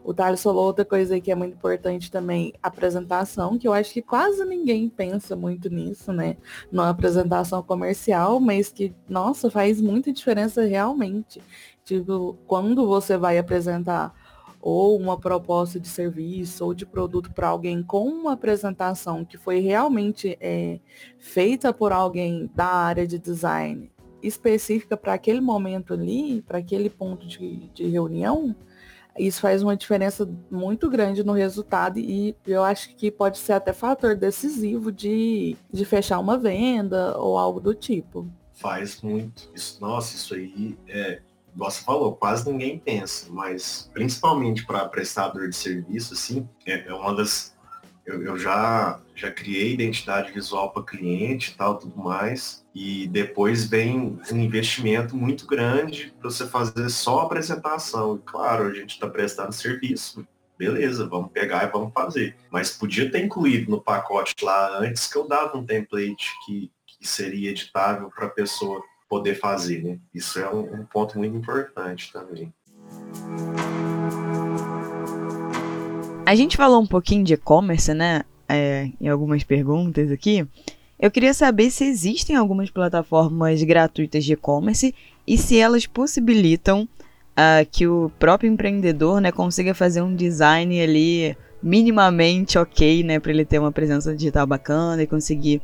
O 0.04 0.14
Thales 0.14 0.44
falou 0.44 0.66
outra 0.66 0.86
coisa 0.86 1.16
aí 1.16 1.22
que 1.22 1.32
é 1.32 1.36
muito 1.36 1.56
importante 1.56 2.12
também, 2.12 2.54
apresentação, 2.62 3.58
que 3.58 3.68
eu 3.68 3.74
acho 3.74 3.92
que 3.92 4.02
quase 4.04 4.46
ninguém 4.46 4.88
pensa 4.88 5.36
muito 5.36 5.68
nisso, 5.68 6.14
né? 6.14 6.38
Numa 6.72 6.90
apresentação 6.90 7.64
comercial, 7.64 8.40
mas 8.40 8.70
que, 8.70 8.94
nossa, 9.10 9.50
faz 9.50 9.82
muita 9.82 10.14
diferença 10.14 10.64
realmente. 10.64 11.42
Tipo, 11.84 12.38
quando 12.46 12.86
você 12.86 13.18
vai 13.18 13.38
apresentar 13.40 14.14
ou 14.66 14.98
uma 14.98 15.16
proposta 15.16 15.80
de 15.80 15.88
serviço 15.88 16.66
ou 16.66 16.74
de 16.74 16.88
produto 16.88 17.32
para 17.32 17.50
alguém 17.50 17.84
com 17.84 18.08
uma 18.08 18.34
apresentação 18.34 19.24
que 19.24 19.38
foi 19.38 19.60
realmente 19.60 20.36
é, 20.42 20.80
feita 21.20 21.72
por 21.72 21.92
alguém 21.92 22.50
da 22.56 22.66
área 22.66 23.06
de 23.06 23.20
design 23.20 23.92
específica 24.24 24.98
para 24.98 25.14
aquele 25.14 25.40
momento 25.40 25.94
ali, 25.94 26.42
para 26.42 26.58
aquele 26.58 26.90
ponto 26.90 27.28
de, 27.28 27.70
de 27.76 27.86
reunião, 27.88 28.56
isso 29.16 29.40
faz 29.40 29.62
uma 29.62 29.78
diferença 29.78 30.28
muito 30.50 30.90
grande 30.90 31.24
no 31.24 31.34
resultado 31.34 32.00
e 32.00 32.36
eu 32.48 32.64
acho 32.64 32.96
que 32.96 33.12
pode 33.12 33.38
ser 33.38 33.54
até 33.54 33.72
fator 33.72 34.16
decisivo 34.16 34.92
de, 34.92 35.56
de 35.72 35.86
fechar 35.86 36.18
uma 36.18 36.40
venda 36.40 37.16
ou 37.20 37.38
algo 37.38 37.60
do 37.60 37.76
tipo. 37.76 38.28
Faz 38.52 39.00
muito. 39.04 39.48
Isso, 39.54 39.80
nossa, 39.80 40.16
isso 40.16 40.34
aí 40.34 40.76
é, 40.88 41.22
você 41.56 41.82
falou, 41.84 42.16
quase 42.16 42.50
ninguém 42.50 42.78
pensa, 42.78 43.28
mas 43.32 43.90
principalmente 43.94 44.66
para 44.66 44.88
prestador 44.90 45.48
de 45.48 45.56
serviço, 45.56 46.14
assim, 46.14 46.48
é, 46.66 46.88
é 46.88 46.94
uma 46.94 47.16
das 47.16 47.56
eu, 48.06 48.22
eu 48.22 48.38
já, 48.38 49.02
já 49.16 49.32
criei 49.32 49.74
identidade 49.74 50.32
visual 50.32 50.72
para 50.72 50.84
cliente 50.84 51.52
e 51.52 51.56
tal, 51.56 51.78
tudo 51.78 51.98
mais. 51.98 52.64
E 52.74 53.08
depois 53.08 53.66
vem 53.66 54.20
um 54.32 54.38
investimento 54.38 55.18
muito 55.18 55.48
grande 55.48 56.14
para 56.20 56.30
você 56.30 56.46
fazer 56.46 56.88
só 56.90 57.22
a 57.22 57.24
apresentação. 57.24 58.16
E, 58.16 58.20
claro, 58.20 58.68
a 58.68 58.74
gente 58.74 58.92
está 58.92 59.10
prestando 59.10 59.54
serviço. 59.54 60.26
Beleza, 60.58 61.08
vamos 61.08 61.32
pegar 61.32 61.68
e 61.68 61.72
vamos 61.72 61.92
fazer. 61.94 62.38
Mas 62.52 62.70
podia 62.70 63.12
ter 63.12 63.26
incluído 63.26 63.72
no 63.72 63.82
pacote 63.82 64.36
lá 64.44 64.78
antes 64.80 65.08
que 65.08 65.18
eu 65.18 65.28
dava 65.28 65.58
um 65.58 65.66
template 65.66 66.32
que, 66.46 66.72
que 66.86 67.08
seria 67.08 67.50
editável 67.50 68.10
para 68.16 68.28
a 68.28 68.30
pessoa 68.30 68.84
poder 69.10 69.36
fazer, 69.36 69.84
né? 69.84 70.00
Isso 70.14 70.40
é 70.40 70.50
um, 70.50 70.82
um 70.82 70.86
ponto 70.86 71.18
muito 71.18 71.36
importante 71.36 72.12
também. 72.12 72.54
A 76.26 76.36
gente 76.36 76.58
falou 76.58 76.82
um 76.82 76.88
pouquinho 76.88 77.24
de 77.24 77.34
e-commerce, 77.34 77.94
né? 77.94 78.24
É, 78.48 78.90
em 79.02 79.08
algumas 79.08 79.44
perguntas 79.44 80.12
aqui. 80.12 80.48
Eu 81.00 81.12
queria 81.12 81.34
saber 81.34 81.72
se 81.72 81.84
existem 81.84 82.36
algumas 82.36 82.70
plataformas 82.70 83.62
gratuitas 83.64 84.24
de 84.24 84.34
e-commerce 84.34 84.94
e 85.28 85.38
se 85.38 85.58
elas 85.58 85.86
possibilitam 85.86 86.88
uh, 87.36 87.66
que 87.70 87.88
o 87.88 88.12
próprio 88.18 88.50
empreendedor 88.50 89.20
né, 89.20 89.32
consiga 89.32 89.74
fazer 89.74 90.02
um 90.02 90.16
design 90.16 90.80
ali 90.80 91.36
minimamente 91.62 92.58
ok, 92.58 93.04
né, 93.04 93.20
para 93.20 93.32
ele 93.32 93.44
ter 93.44 93.60
uma 93.60 93.72
presença 93.72 94.16
digital 94.16 94.48
bacana 94.48 95.04
e 95.04 95.08
conseguir 95.08 95.62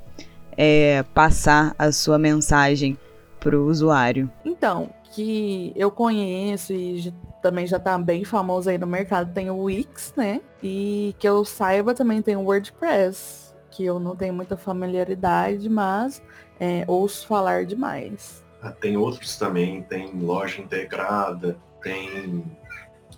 é, 0.58 1.04
passar 1.14 1.74
a 1.78 1.92
sua 1.92 2.18
mensagem 2.18 2.98
para 3.42 3.60
o 3.60 3.68
usuário. 3.68 4.32
Então, 4.46 4.92
que 5.12 5.74
eu 5.76 5.92
conheço 5.92 6.72
e 6.72 7.14
também 7.42 7.68
já 7.68 7.80
tá 7.80 7.98
bem 7.98 8.24
famoso 8.24 8.70
aí 8.70 8.78
no 8.78 8.88
mercado, 8.88 9.34
tem 9.34 9.50
o 9.50 9.64
Wix, 9.64 10.14
né? 10.16 10.40
E 10.64 11.14
que 11.20 11.28
eu 11.28 11.44
saiba 11.44 11.94
também 11.94 12.22
tem 12.22 12.38
o 12.38 12.44
WordPress, 12.44 13.54
que 13.72 13.84
eu 13.84 14.00
não 14.00 14.16
tenho 14.16 14.34
muita 14.34 14.56
familiaridade, 14.56 15.68
mas 15.68 16.22
é, 16.60 16.86
ouço 16.88 17.28
falar 17.28 17.66
demais. 17.66 18.44
Ah, 18.62 18.72
tem 18.72 18.96
outros 18.96 19.38
também, 19.38 19.82
tem 19.82 20.12
loja 20.14 20.62
integrada, 20.62 21.58
tem 21.82 22.46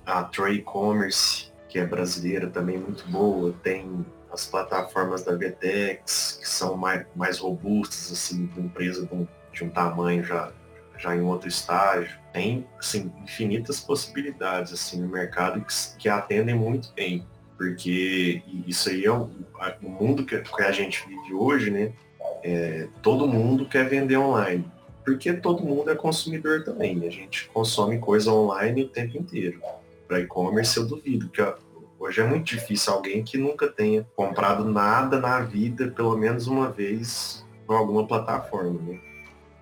a 0.06 0.24
Trade 0.24 0.62
Commerce, 0.62 1.52
que 1.68 1.78
é 1.78 1.86
brasileira 1.86 2.48
também 2.50 2.78
muito 2.78 3.06
boa, 3.10 3.54
tem 3.62 4.06
as 4.32 4.48
plataformas 4.48 5.24
da 5.24 5.36
Vetex, 5.36 6.40
que 6.42 6.50
são 6.50 6.78
mais, 6.78 7.06
mais 7.16 7.40
robustas, 7.40 8.12
assim, 8.12 8.48
para 8.48 8.64
empresa 8.64 9.06
de 9.06 9.14
um, 9.14 9.28
de 9.54 9.64
um 9.64 9.70
tamanho 9.70 10.24
já 10.24 10.52
já 10.98 11.16
em 11.16 11.22
outro 11.22 11.48
estágio. 11.48 12.18
Tem, 12.32 12.66
assim, 12.80 13.12
infinitas 13.22 13.80
possibilidades, 13.80 14.74
assim, 14.74 15.02
no 15.02 15.08
mercado 15.08 15.62
que, 15.62 15.74
que 15.98 16.10
atendem 16.10 16.56
muito 16.56 16.92
bem. 16.96 17.26
Porque 17.58 18.42
isso 18.66 18.90
aí 18.90 19.06
é 19.06 19.12
o, 19.12 19.30
o 19.82 19.90
mundo 19.90 20.26
que, 20.26 20.38
que, 20.40 20.62
a 20.62 20.72
gente 20.72 21.06
vive 21.08 21.34
hoje, 21.34 21.70
né? 21.70 21.92
É, 22.44 22.88
todo 23.02 23.28
mundo 23.28 23.68
quer 23.68 23.88
vender 23.88 24.18
online. 24.18 24.66
Porque 25.06 25.34
todo 25.34 25.64
mundo 25.64 25.92
é 25.92 25.96
consumidor 25.96 26.64
também. 26.64 27.06
A 27.06 27.12
gente 27.12 27.50
consome 27.50 28.00
coisa 28.00 28.32
online 28.32 28.84
o 28.84 28.90
tempo 28.90 29.18
inteiro. 29.18 29.62
Para 30.08 30.22
e-commerce 30.22 30.78
eu 30.78 30.88
duvido 30.88 31.30
que 31.30 31.42
hoje 32.00 32.22
é 32.22 32.24
muito 32.24 32.46
difícil 32.46 32.94
alguém 32.94 33.24
que 33.24 33.38
nunca 33.38 33.68
tenha 33.68 34.06
comprado 34.16 34.66
nada 34.66 35.20
na 35.20 35.40
vida, 35.42 35.90
pelo 35.90 36.18
menos 36.18 36.48
uma 36.48 36.70
vez, 36.70 37.46
em 37.70 37.74
alguma 37.74 38.08
plataforma. 38.08 38.80
Né? 38.82 39.13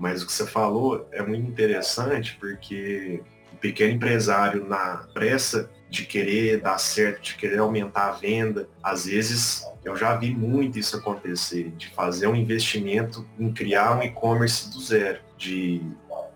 Mas 0.01 0.23
o 0.23 0.25
que 0.25 0.33
você 0.33 0.47
falou 0.47 1.07
é 1.11 1.21
muito 1.21 1.47
interessante 1.47 2.35
porque 2.39 3.21
o 3.53 3.55
pequeno 3.57 3.93
empresário 3.93 4.67
na 4.67 5.07
pressa 5.13 5.69
de 5.91 6.05
querer 6.05 6.59
dar 6.59 6.79
certo, 6.79 7.21
de 7.21 7.35
querer 7.35 7.59
aumentar 7.59 8.07
a 8.07 8.11
venda, 8.13 8.67
às 8.81 9.05
vezes 9.05 9.63
eu 9.85 9.95
já 9.95 10.15
vi 10.15 10.33
muito 10.33 10.79
isso 10.79 10.97
acontecer, 10.97 11.69
de 11.77 11.89
fazer 11.89 12.25
um 12.25 12.35
investimento 12.35 13.27
em 13.39 13.53
criar 13.53 13.95
um 13.95 14.01
e-commerce 14.01 14.71
do 14.71 14.81
zero, 14.81 15.19
de 15.37 15.83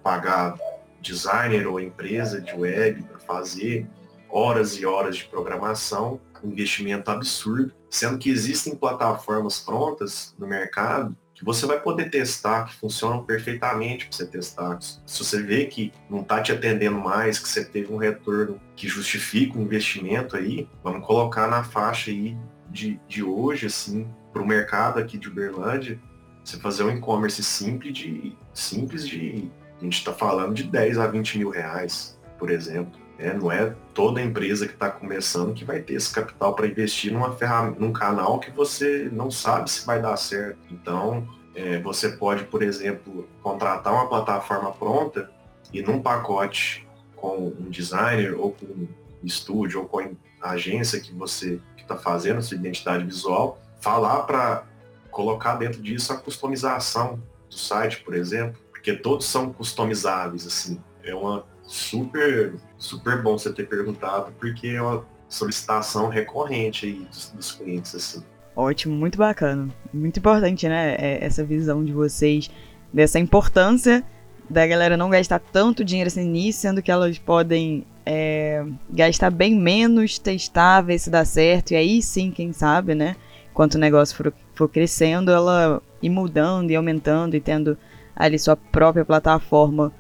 pagar 0.04 0.56
designer 1.02 1.66
ou 1.66 1.80
empresa 1.80 2.40
de 2.40 2.54
web 2.54 3.02
para 3.02 3.18
fazer 3.18 3.88
horas 4.30 4.74
e 4.74 4.86
horas 4.86 5.18
de 5.18 5.26
programação, 5.26 6.22
investimento 6.44 7.10
absurdo, 7.10 7.74
sendo 7.90 8.20
que 8.20 8.30
existem 8.30 8.76
plataformas 8.76 9.60
prontas 9.60 10.36
no 10.38 10.46
mercado 10.46 11.18
que 11.36 11.44
você 11.44 11.66
vai 11.66 11.80
poder 11.80 12.10
testar, 12.10 12.64
que 12.64 12.76
funcionam 12.76 13.24
perfeitamente 13.24 14.08
para 14.08 14.16
você 14.16 14.26
testar. 14.26 14.80
Se 14.80 15.24
você 15.24 15.44
vê 15.44 15.66
que 15.66 15.92
não 16.10 16.22
está 16.22 16.42
te 16.42 16.54
atendendo 16.54 16.98
mais, 16.98 17.38
que 17.38 17.48
você 17.48 17.64
teve 17.64 17.94
um 17.94 17.98
retorno 17.98 18.60
que 18.74 18.88
justifica 18.88 19.60
o 19.60 19.62
investimento 19.62 20.38
aí, 20.38 20.68
vamos 20.82 21.06
colocar 21.06 21.48
na 21.48 21.62
faixa 21.62 22.10
aí 22.10 22.38
de, 22.70 23.00
de 23.08 23.22
hoje, 23.22 23.66
assim, 23.66 24.08
para 24.32 24.42
o 24.42 24.48
mercado 24.48 24.98
aqui 24.98 25.18
de 25.18 25.28
Uberlândia, 25.28 26.00
você 26.44 26.58
fazer 26.58 26.84
um 26.84 26.92
e-commerce 26.92 27.44
simples 27.44 27.94
de. 27.94 28.38
simples 28.54 29.08
de. 29.08 29.52
A 29.80 29.84
gente 29.84 29.98
está 29.98 30.14
falando 30.14 30.54
de 30.54 30.64
10 30.64 30.98
a 31.00 31.08
20 31.08 31.38
mil 31.40 31.50
reais, 31.50 32.18
por 32.40 32.50
exemplo. 32.50 33.05
É, 33.18 33.34
não 33.34 33.52
é 33.52 33.74
toda 33.94 34.22
empresa 34.22 34.68
que 34.68 34.74
está 34.74 34.90
começando 34.90 35.54
que 35.54 35.64
vai 35.64 35.82
ter 35.82 35.94
esse 35.94 36.14
capital 36.14 36.54
para 36.54 36.68
investir 36.68 37.14
numa 37.14 37.32
ferramenta, 37.34 37.80
num 37.80 37.94
canal 37.94 38.40
que 38.40 38.52
você 38.52 39.10
não 39.12 39.32
sabe 39.32 39.72
se 39.72 39.86
vai 39.86 40.02
dar 40.02 40.18
certo. 40.18 40.60
Então, 40.70 41.28
é, 41.56 41.80
você 41.80 42.10
pode, 42.10 42.44
por 42.44 42.62
exemplo, 42.62 43.28
contratar 43.42 43.94
uma 43.94 44.10
plataforma 44.10 44.72
pronta 44.74 45.32
e 45.74 45.82
num 45.82 46.02
pacote 46.02 46.86
com 47.16 47.54
um 47.58 47.70
designer 47.70 48.38
ou 48.38 48.52
com 48.52 48.66
um 48.66 48.88
estúdio 49.24 49.82
ou 49.82 49.88
com 49.88 50.16
a 50.42 50.52
agência 50.52 51.00
que 51.00 51.14
você 51.14 51.60
está 51.78 51.96
fazendo 51.96 52.42
sua 52.42 52.58
identidade 52.58 53.06
visual, 53.06 53.60
falar 53.80 54.24
para 54.24 54.64
colocar 55.10 55.56
dentro 55.56 55.82
disso 55.82 56.12
a 56.12 56.18
customização 56.18 57.22
do 57.50 57.56
site, 57.56 58.02
por 58.04 58.14
exemplo, 58.14 58.60
porque 58.72 58.94
todos 58.94 59.26
são 59.26 59.54
customizáveis, 59.54 60.46
assim. 60.46 60.82
É 61.04 61.16
uma 61.16 61.46
super, 61.68 62.54
super 62.78 63.22
bom 63.22 63.38
você 63.38 63.52
ter 63.52 63.68
perguntado, 63.68 64.32
porque 64.40 64.68
é 64.68 64.82
uma 64.82 65.06
solicitação 65.28 66.10
recorrente 66.10 66.86
aí 66.86 67.08
dos, 67.10 67.30
dos 67.30 67.52
clientes, 67.52 67.94
assim. 67.96 68.24
Ótimo, 68.56 68.96
muito 68.96 69.18
bacana. 69.18 69.70
Muito 69.94 70.20
importante, 70.20 70.68
né? 70.68 70.96
É, 70.96 71.26
essa 71.26 71.44
visão 71.44 71.84
de 71.84 71.92
vocês, 71.92 72.50
dessa 72.94 73.20
importância 73.20 74.04
da 74.50 74.66
galera 74.66 74.96
não 74.96 75.10
gastar 75.10 75.40
tanto 75.40 75.84
dinheiro 75.84 76.08
assim 76.08 76.24
nisso, 76.24 76.60
sendo 76.60 76.82
que 76.82 76.92
elas 76.92 77.18
podem 77.18 77.86
é, 78.06 78.64
gastar 78.90 79.32
bem 79.32 79.56
menos, 79.56 80.20
testar, 80.20 80.82
ver 80.82 81.00
se 81.00 81.10
dá 81.10 81.26
certo, 81.26 81.72
e 81.72 81.76
aí 81.76 82.02
sim, 82.02 82.32
quem 82.32 82.54
sabe, 82.54 82.94
né? 82.94 83.16
Quanto 83.54 83.76
o 83.76 83.80
negócio 83.80 84.16
for, 84.16 84.34
for 84.54 84.70
crescendo, 84.70 85.32
ela 85.32 85.82
ir 86.02 86.10
mudando 86.10 86.70
e 86.70 86.76
aumentando 86.76 87.36
e 87.36 87.42
tendo 87.42 87.78
ali 88.16 88.38
sua 88.38 88.56
própria 88.56 89.04
plataforma 89.04 89.92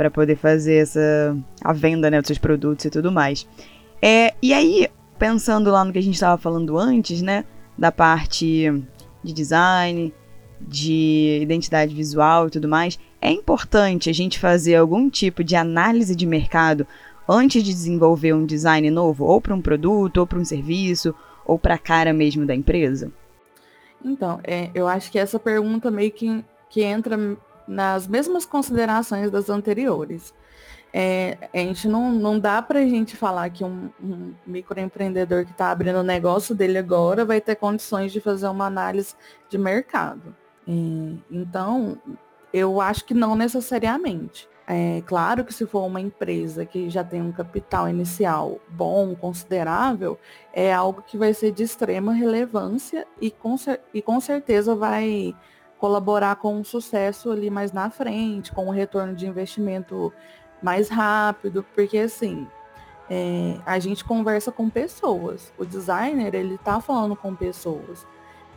para 0.00 0.10
poder 0.10 0.36
fazer 0.36 0.76
essa 0.76 1.36
a 1.62 1.74
venda 1.74 2.10
né, 2.10 2.22
dos 2.22 2.28
seus 2.28 2.38
produtos 2.38 2.86
e 2.86 2.90
tudo 2.90 3.12
mais. 3.12 3.46
É, 4.00 4.32
e 4.40 4.54
aí, 4.54 4.88
pensando 5.18 5.70
lá 5.70 5.84
no 5.84 5.92
que 5.92 5.98
a 5.98 6.02
gente 6.02 6.14
estava 6.14 6.40
falando 6.40 6.78
antes, 6.78 7.20
né, 7.20 7.44
da 7.76 7.92
parte 7.92 8.82
de 9.22 9.32
design, 9.34 10.10
de 10.58 11.40
identidade 11.42 11.94
visual 11.94 12.46
e 12.46 12.50
tudo 12.50 12.66
mais, 12.66 12.98
é 13.20 13.30
importante 13.30 14.08
a 14.08 14.12
gente 14.14 14.38
fazer 14.38 14.76
algum 14.76 15.10
tipo 15.10 15.44
de 15.44 15.54
análise 15.54 16.16
de 16.16 16.24
mercado 16.24 16.86
antes 17.28 17.62
de 17.62 17.70
desenvolver 17.70 18.32
um 18.32 18.46
design 18.46 18.90
novo, 18.90 19.26
ou 19.26 19.38
para 19.38 19.54
um 19.54 19.60
produto, 19.60 20.16
ou 20.16 20.26
para 20.26 20.38
um 20.38 20.44
serviço, 20.46 21.14
ou 21.44 21.58
para 21.58 21.74
a 21.74 21.78
cara 21.78 22.14
mesmo 22.14 22.46
da 22.46 22.54
empresa? 22.54 23.12
Então, 24.02 24.40
é, 24.44 24.70
eu 24.74 24.88
acho 24.88 25.12
que 25.12 25.18
essa 25.18 25.38
pergunta 25.38 25.90
meio 25.90 26.10
que, 26.10 26.42
que 26.70 26.82
entra 26.82 27.18
nas 27.70 28.08
mesmas 28.08 28.44
considerações 28.44 29.30
das 29.30 29.48
anteriores. 29.48 30.34
É, 30.92 31.38
a 31.54 31.58
gente 31.58 31.86
não, 31.86 32.10
não 32.10 32.36
dá 32.36 32.60
para 32.60 32.80
a 32.80 32.84
gente 32.84 33.16
falar 33.16 33.48
que 33.50 33.62
um, 33.62 33.90
um 34.02 34.34
microempreendedor 34.44 35.44
que 35.44 35.52
está 35.52 35.70
abrindo 35.70 36.00
o 36.00 36.02
negócio 36.02 36.52
dele 36.52 36.78
agora 36.78 37.24
vai 37.24 37.40
ter 37.40 37.54
condições 37.54 38.10
de 38.10 38.20
fazer 38.20 38.48
uma 38.48 38.66
análise 38.66 39.14
de 39.48 39.56
mercado. 39.56 40.34
Então, 41.30 41.96
eu 42.52 42.80
acho 42.80 43.04
que 43.04 43.14
não 43.14 43.34
necessariamente. 43.34 44.48
É 44.66 45.02
claro 45.04 45.44
que 45.44 45.52
se 45.52 45.66
for 45.66 45.84
uma 45.84 46.00
empresa 46.00 46.64
que 46.64 46.88
já 46.88 47.02
tem 47.02 47.20
um 47.20 47.32
capital 47.32 47.88
inicial 47.88 48.60
bom, 48.68 49.16
considerável, 49.16 50.18
é 50.52 50.72
algo 50.72 51.02
que 51.02 51.18
vai 51.18 51.34
ser 51.34 51.50
de 51.50 51.64
extrema 51.64 52.12
relevância 52.12 53.04
e 53.20 53.32
com, 53.32 53.56
e 53.92 54.00
com 54.00 54.20
certeza 54.20 54.76
vai 54.76 55.34
colaborar 55.80 56.36
com 56.36 56.56
um 56.56 56.62
sucesso 56.62 57.30
ali 57.30 57.48
mais 57.48 57.72
na 57.72 57.88
frente, 57.88 58.52
com 58.52 58.66
um 58.66 58.70
retorno 58.70 59.14
de 59.14 59.26
investimento 59.26 60.12
mais 60.62 60.90
rápido, 60.90 61.64
porque 61.74 61.96
assim, 61.96 62.46
é, 63.08 63.56
a 63.64 63.78
gente 63.78 64.04
conversa 64.04 64.52
com 64.52 64.68
pessoas. 64.68 65.50
O 65.58 65.64
designer, 65.64 66.34
ele 66.34 66.56
está 66.56 66.80
falando 66.80 67.16
com 67.16 67.34
pessoas. 67.34 68.06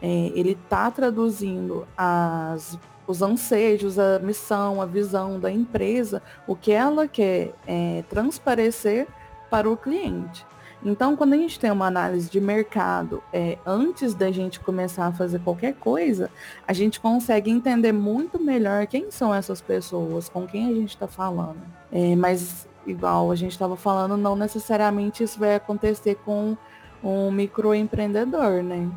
É, 0.01 0.31
ele 0.35 0.51
está 0.51 0.91
traduzindo 0.91 1.87
as 1.97 2.77
os 3.05 3.21
anseios, 3.21 3.99
a 3.99 4.17
missão, 4.19 4.81
a 4.81 4.85
visão 4.85 5.37
da 5.37 5.51
empresa, 5.51 6.21
o 6.47 6.55
que 6.55 6.71
ela 6.71 7.05
quer 7.05 7.53
é, 7.67 8.01
transparecer 8.09 9.07
para 9.49 9.69
o 9.69 9.75
cliente. 9.75 10.45
Então, 10.85 11.15
quando 11.15 11.33
a 11.33 11.37
gente 11.37 11.59
tem 11.59 11.71
uma 11.71 11.87
análise 11.87 12.29
de 12.29 12.41
mercado, 12.41 13.23
é, 13.31 13.57
antes 13.65 14.13
da 14.13 14.31
gente 14.31 14.59
começar 14.59 15.07
a 15.07 15.11
fazer 15.11 15.39
qualquer 15.39 15.73
coisa, 15.75 16.29
a 16.67 16.73
gente 16.73 16.99
consegue 16.99 17.49
entender 17.49 17.91
muito 17.91 18.41
melhor 18.41 18.85
quem 18.87 19.09
são 19.09 19.33
essas 19.33 19.61
pessoas, 19.61 20.27
com 20.27 20.45
quem 20.45 20.67
a 20.69 20.73
gente 20.73 20.89
está 20.89 21.07
falando. 21.07 21.61
É, 21.91 22.15
mas, 22.15 22.67
igual 22.85 23.31
a 23.31 23.35
gente 23.35 23.51
estava 23.51 23.77
falando, 23.77 24.17
não 24.17 24.35
necessariamente 24.35 25.23
isso 25.23 25.39
vai 25.39 25.55
acontecer 25.55 26.15
com 26.25 26.57
um 27.03 27.31
microempreendedor, 27.31 28.61
né? 28.61 28.89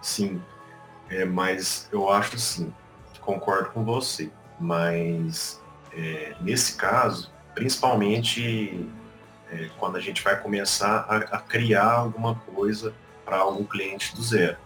Sim, 0.00 0.40
é, 1.08 1.24
mas 1.24 1.88
eu 1.92 2.10
acho 2.10 2.38
sim 2.38 2.72
concordo 3.22 3.70
com 3.70 3.84
você, 3.84 4.30
mas 4.60 5.60
é, 5.92 6.34
nesse 6.40 6.76
caso, 6.76 7.30
principalmente 7.54 8.86
é, 9.52 9.68
quando 9.78 9.96
a 9.96 10.00
gente 10.00 10.22
vai 10.22 10.40
começar 10.40 11.06
a, 11.08 11.16
a 11.36 11.38
criar 11.38 11.90
alguma 11.92 12.34
coisa 12.34 12.94
para 13.24 13.36
algum 13.36 13.64
cliente 13.64 14.14
do 14.16 14.22
zero. 14.22 14.56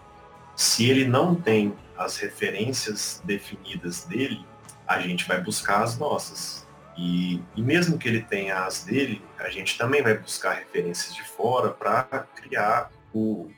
Se 0.55 0.89
ele 0.89 1.05
não 1.05 1.35
tem 1.35 1.75
as 1.97 2.17
referências 2.17 3.21
definidas 3.23 4.05
dele, 4.05 4.45
a 4.87 4.99
gente 4.99 5.27
vai 5.27 5.41
buscar 5.41 5.83
as 5.83 5.97
nossas. 5.97 6.65
E, 6.97 7.41
e, 7.55 7.61
mesmo 7.61 7.97
que 7.97 8.07
ele 8.07 8.21
tenha 8.21 8.65
as 8.65 8.83
dele, 8.83 9.21
a 9.37 9.49
gente 9.49 9.77
também 9.77 10.01
vai 10.01 10.17
buscar 10.17 10.53
referências 10.53 11.13
de 11.13 11.23
fora 11.23 11.69
para 11.69 12.03
criar 12.35 12.89
o, 13.13 13.51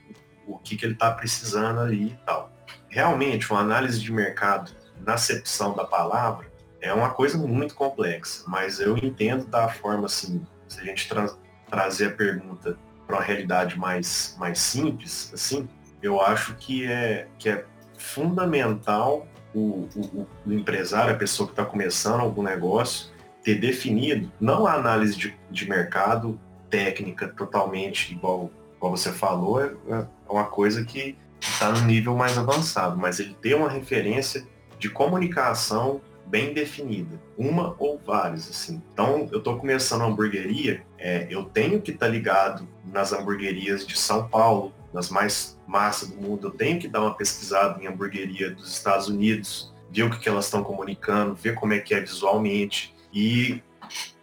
o 0.46 0.58
que, 0.58 0.76
que 0.76 0.86
ele 0.86 0.94
está 0.94 1.12
precisando 1.12 1.80
ali 1.80 2.08
e 2.08 2.20
tal. 2.26 2.52
Realmente, 2.90 3.50
uma 3.50 3.62
análise 3.62 4.02
de 4.02 4.12
mercado 4.12 4.72
na 5.00 5.14
acepção 5.14 5.74
da 5.74 5.86
palavra, 5.86 6.52
é 6.82 6.94
uma 6.94 7.12
coisa 7.12 7.38
muito 7.38 7.76
complexa, 7.76 8.44
mas 8.48 8.80
eu 8.80 8.98
entendo 8.98 9.46
da 9.46 9.70
forma 9.70 10.06
assim, 10.06 10.46
se 10.70 10.80
a 10.80 10.84
gente 10.84 11.10
tra 11.10 11.28
trazer 11.70 12.08
a 12.08 12.12
pergunta 12.12 12.78
para 13.06 13.18
uma 13.18 13.24
realidade 13.24 13.78
mais, 13.78 14.36
mais 14.40 14.60
simples, 14.60 15.32
assim, 15.34 15.68
eu 16.02 16.22
acho 16.22 16.56
que 16.56 16.86
é, 16.86 17.28
que 17.38 17.50
é 17.50 17.66
fundamental 17.98 19.28
o, 19.54 19.88
o, 19.96 20.28
o 20.46 20.54
empresário, 20.54 21.14
a 21.14 21.18
pessoa 21.18 21.48
que 21.48 21.54
está 21.54 21.66
começando 21.66 22.22
algum 22.22 22.42
negócio, 22.42 23.12
ter 23.44 23.56
definido, 23.56 24.32
não 24.40 24.66
a 24.66 24.74
análise 24.74 25.16
de, 25.18 25.38
de 25.50 25.70
mercado 25.70 26.40
técnica 26.70 27.28
totalmente 27.28 28.14
igual, 28.14 28.50
igual 28.78 28.96
você 28.96 29.12
falou, 29.12 29.62
é, 29.64 29.74
é 29.90 30.06
uma 30.30 30.46
coisa 30.46 30.84
que 30.86 31.18
está 31.40 31.72
no 31.72 31.82
nível 31.82 32.16
mais 32.16 32.38
avançado, 32.38 32.98
mas 32.98 33.20
ele 33.20 33.36
ter 33.42 33.56
uma 33.56 33.70
referência 33.70 34.46
de 34.78 34.90
comunicação 34.90 36.02
bem 36.30 36.54
definida, 36.54 37.20
uma 37.38 37.76
ou 37.80 37.98
várias, 37.98 38.48
assim. 38.50 38.82
Então, 38.94 39.28
eu 39.32 39.40
estou 39.40 39.58
começando 39.58 40.04
a 40.04 40.06
hamburgueria, 40.06 40.86
é, 40.98 41.28
eu 41.30 41.44
tenho 41.44 41.82
que 41.82 41.92
estar 41.92 42.06
tá 42.06 42.12
ligado 42.12 42.68
nas 42.86 43.12
hamburguerias 43.12 43.86
de 43.86 43.98
São 43.98 44.28
Paulo, 44.28 44.72
nas 44.94 45.10
mais 45.10 45.60
massas 45.68 46.10
do 46.10 46.18
mundo, 46.18 46.48
eu 46.48 46.52
tenho 46.52 46.80
que 46.80 46.88
dar 46.88 47.02
uma 47.02 47.16
pesquisada 47.16 47.82
em 47.82 47.88
hamburgueria 47.88 48.52
dos 48.52 48.72
Estados 48.72 49.08
Unidos, 49.08 49.74
ver 49.92 50.04
o 50.04 50.10
que, 50.10 50.20
que 50.20 50.30
elas 50.30 50.46
estão 50.46 50.64
comunicando, 50.64 51.34
ver 51.36 51.56
como 51.56 51.74
é 51.74 51.80
que 51.80 51.94
é 51.94 52.00
visualmente 52.00 52.96
e 53.12 53.62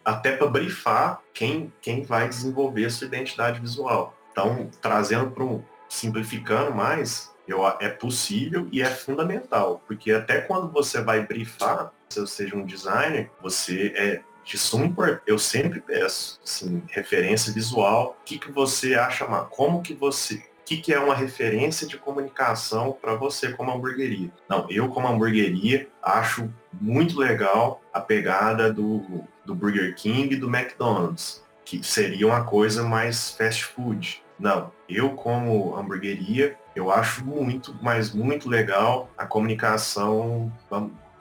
até 0.04 0.36
para 0.36 0.46
brifar 0.46 1.20
quem, 1.34 1.72
quem 1.80 2.02
vai 2.02 2.28
desenvolver 2.28 2.84
a 2.84 2.90
sua 2.90 3.08
identidade 3.08 3.60
visual. 3.60 4.16
Então, 4.30 4.70
trazendo 4.80 5.30
para 5.32 5.42
um, 5.42 5.62
simplificando 5.88 6.72
mais, 6.72 7.34
eu, 7.48 7.66
é 7.80 7.88
possível 7.88 8.68
e 8.70 8.82
é 8.82 8.86
fundamental, 8.86 9.82
porque 9.86 10.12
até 10.12 10.40
quando 10.40 10.70
você 10.70 11.00
vai 11.00 11.26
brifar, 11.26 11.92
se 12.08 12.18
eu 12.18 12.26
seja 12.26 12.56
um 12.56 12.64
designer, 12.64 13.30
você 13.40 13.92
é 13.96 14.22
de 14.46 14.56
suma 14.56 14.86
importância. 14.86 15.22
Eu 15.26 15.38
sempre 15.38 15.80
peço, 15.80 16.40
assim, 16.42 16.82
referência 16.88 17.52
visual. 17.52 18.16
O 18.20 18.24
que, 18.24 18.38
que 18.38 18.50
você 18.50 18.94
acha, 18.94 19.26
como 19.50 19.82
que 19.82 19.92
você, 19.92 20.34
o 20.36 20.64
que, 20.64 20.76
que 20.78 20.94
é 20.94 21.00
uma 21.00 21.14
referência 21.14 21.86
de 21.86 21.98
comunicação 21.98 22.96
para 23.00 23.14
você 23.14 23.52
como 23.52 23.72
hamburgueria? 23.72 24.30
Não, 24.48 24.66
eu 24.70 24.88
como 24.88 25.08
hamburgueria 25.08 25.88
acho 26.00 26.48
muito 26.80 27.18
legal 27.18 27.82
a 27.92 28.00
pegada 28.00 28.72
do, 28.72 29.24
do 29.44 29.54
Burger 29.54 29.94
King 29.96 30.34
e 30.34 30.38
do 30.38 30.48
McDonald's, 30.48 31.44
que 31.64 31.82
seria 31.82 32.26
uma 32.28 32.44
coisa 32.44 32.84
mais 32.84 33.32
fast 33.32 33.64
food. 33.64 34.22
Não, 34.38 34.70
eu 34.88 35.10
como 35.10 35.76
hamburgueria, 35.76 36.56
eu 36.74 36.90
acho 36.90 37.24
muito, 37.24 37.74
mas 37.82 38.12
muito 38.12 38.48
legal 38.48 39.10
a 39.16 39.26
comunicação. 39.26 40.52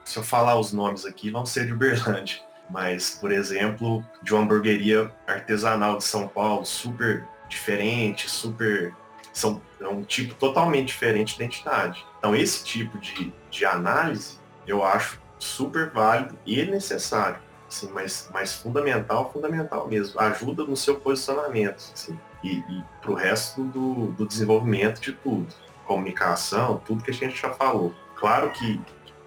Se 0.06 0.18
eu 0.18 0.22
falar 0.22 0.58
os 0.58 0.72
nomes 0.72 1.04
aqui, 1.04 1.30
vão 1.30 1.44
ser 1.44 1.66
de 1.66 1.74
Uberlândia. 1.74 2.38
Mas, 2.70 3.10
por 3.10 3.30
exemplo, 3.30 4.02
de 4.22 4.32
uma 4.32 4.42
hamburgueria 4.42 5.12
artesanal 5.26 5.98
de 5.98 6.04
São 6.04 6.26
Paulo, 6.26 6.64
super 6.64 7.28
diferente, 7.48 8.30
super. 8.30 8.94
São, 9.32 9.60
é 9.78 9.86
um 9.86 10.02
tipo 10.02 10.34
totalmente 10.34 10.86
diferente 10.86 11.36
de 11.36 11.42
identidade. 11.42 12.06
Então, 12.18 12.34
esse 12.34 12.64
tipo 12.64 12.96
de, 12.98 13.32
de 13.50 13.64
análise 13.66 14.38
eu 14.66 14.82
acho 14.82 15.20
super 15.38 15.90
válido 15.90 16.38
e 16.46 16.64
necessário. 16.64 17.38
Assim, 17.68 17.90
mas, 17.92 18.30
mas 18.32 18.54
fundamental, 18.54 19.30
fundamental 19.30 19.86
mesmo. 19.86 20.18
Ajuda 20.18 20.64
no 20.64 20.76
seu 20.76 20.96
posicionamento. 20.96 21.92
Assim 21.92 22.18
e, 22.46 22.58
e 22.58 22.84
para 23.00 23.10
o 23.10 23.14
resto 23.14 23.62
do, 23.64 24.12
do 24.12 24.26
desenvolvimento 24.26 25.00
de 25.00 25.12
tudo. 25.12 25.46
Comunicação, 25.84 26.80
tudo 26.84 27.02
que 27.02 27.10
a 27.10 27.14
gente 27.14 27.40
já 27.40 27.50
falou. 27.50 27.94
Claro 28.16 28.50
que, 28.50 28.80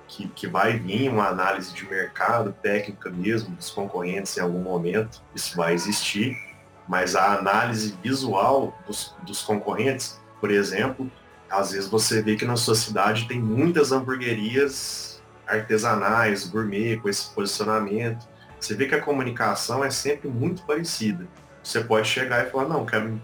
que, 0.09 0.27
que, 0.29 0.47
vai 0.47 0.77
vir 0.77 1.09
uma 1.09 1.27
análise 1.27 1.73
de 1.73 1.87
mercado, 1.87 2.53
técnica 2.61 3.09
mesmo, 3.09 3.55
dos 3.55 3.69
concorrentes 3.69 4.35
em 4.37 4.41
algum 4.41 4.59
momento, 4.59 5.21
isso 5.33 5.55
vai 5.55 5.73
existir, 5.73 6.35
mas 6.87 7.15
a 7.15 7.35
análise 7.35 7.97
visual 8.03 8.77
dos, 8.85 9.15
dos 9.23 9.41
concorrentes, 9.41 10.19
por 10.41 10.51
exemplo, 10.51 11.09
às 11.49 11.71
vezes 11.71 11.89
você 11.89 12.21
vê 12.21 12.35
que 12.35 12.45
na 12.45 12.57
sua 12.57 12.75
cidade 12.75 13.27
tem 13.27 13.39
muitas 13.39 13.91
hamburguerias 13.91 15.21
artesanais, 15.47 16.45
gourmet, 16.45 16.97
com 16.97 17.07
esse 17.07 17.29
posicionamento. 17.33 18.27
Você 18.59 18.75
vê 18.75 18.85
que 18.85 18.93
a 18.93 19.01
comunicação 19.01 19.83
é 19.83 19.89
sempre 19.89 20.27
muito 20.27 20.63
parecida 20.63 21.27
você 21.63 21.83
pode 21.83 22.07
chegar 22.07 22.45
e 22.45 22.49
falar, 22.49 22.67
não, 22.67 22.85
quero 22.85 23.09
me 23.09 23.21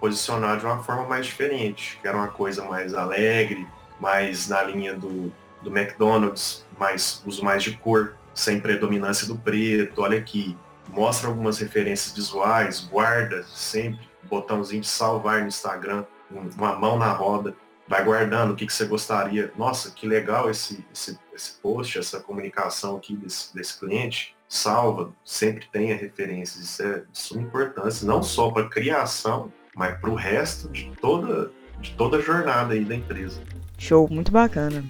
posicionar 0.00 0.58
de 0.58 0.64
uma 0.64 0.82
forma 0.82 1.04
mais 1.06 1.26
diferente, 1.26 1.98
quero 2.02 2.18
uma 2.18 2.28
coisa 2.28 2.64
mais 2.64 2.94
alegre, 2.94 3.66
mais 3.98 4.48
na 4.48 4.62
linha 4.62 4.94
do, 4.94 5.32
do 5.64 5.76
McDonald's, 5.76 6.64
mais 6.78 7.22
uso 7.26 7.42
mais 7.42 7.62
de 7.62 7.76
cor, 7.76 8.16
sem 8.34 8.60
predominância 8.60 9.26
do 9.26 9.36
preto, 9.36 10.02
olha 10.02 10.18
aqui, 10.18 10.56
mostra 10.88 11.28
algumas 11.28 11.58
referências 11.58 12.14
visuais, 12.14 12.80
guarda 12.80 13.42
sempre, 13.44 14.08
botãozinho 14.24 14.82
de 14.82 14.88
salvar 14.88 15.40
no 15.42 15.48
Instagram, 15.48 16.04
uma 16.30 16.76
mão 16.76 16.98
na 16.98 17.12
roda, 17.12 17.54
vai 17.86 18.04
guardando 18.04 18.52
o 18.52 18.56
que, 18.56 18.66
que 18.66 18.72
você 18.72 18.86
gostaria. 18.86 19.52
Nossa, 19.56 19.90
que 19.90 20.06
legal 20.06 20.50
esse, 20.50 20.84
esse, 20.92 21.18
esse 21.32 21.52
post, 21.60 21.98
essa 21.98 22.20
comunicação 22.20 22.96
aqui 22.96 23.14
desse, 23.16 23.54
desse 23.54 23.78
cliente 23.78 24.34
salva, 24.48 25.12
sempre 25.24 25.66
tenha 25.72 25.96
referências. 25.96 26.64
Isso 26.64 26.82
é 26.82 26.98
de 27.00 27.18
suma 27.18 27.42
importância, 27.42 28.06
não 28.06 28.22
só 28.22 28.50
para 28.50 28.64
a 28.64 28.68
criação, 28.68 29.52
mas 29.74 29.98
para 29.98 30.10
o 30.10 30.14
resto 30.14 30.68
de 30.68 30.90
toda, 31.00 31.50
de 31.80 31.92
toda 31.92 32.18
a 32.18 32.20
jornada 32.20 32.74
aí 32.74 32.84
da 32.84 32.94
empresa. 32.94 33.42
Show, 33.78 34.08
muito 34.08 34.30
bacana. 34.30 34.84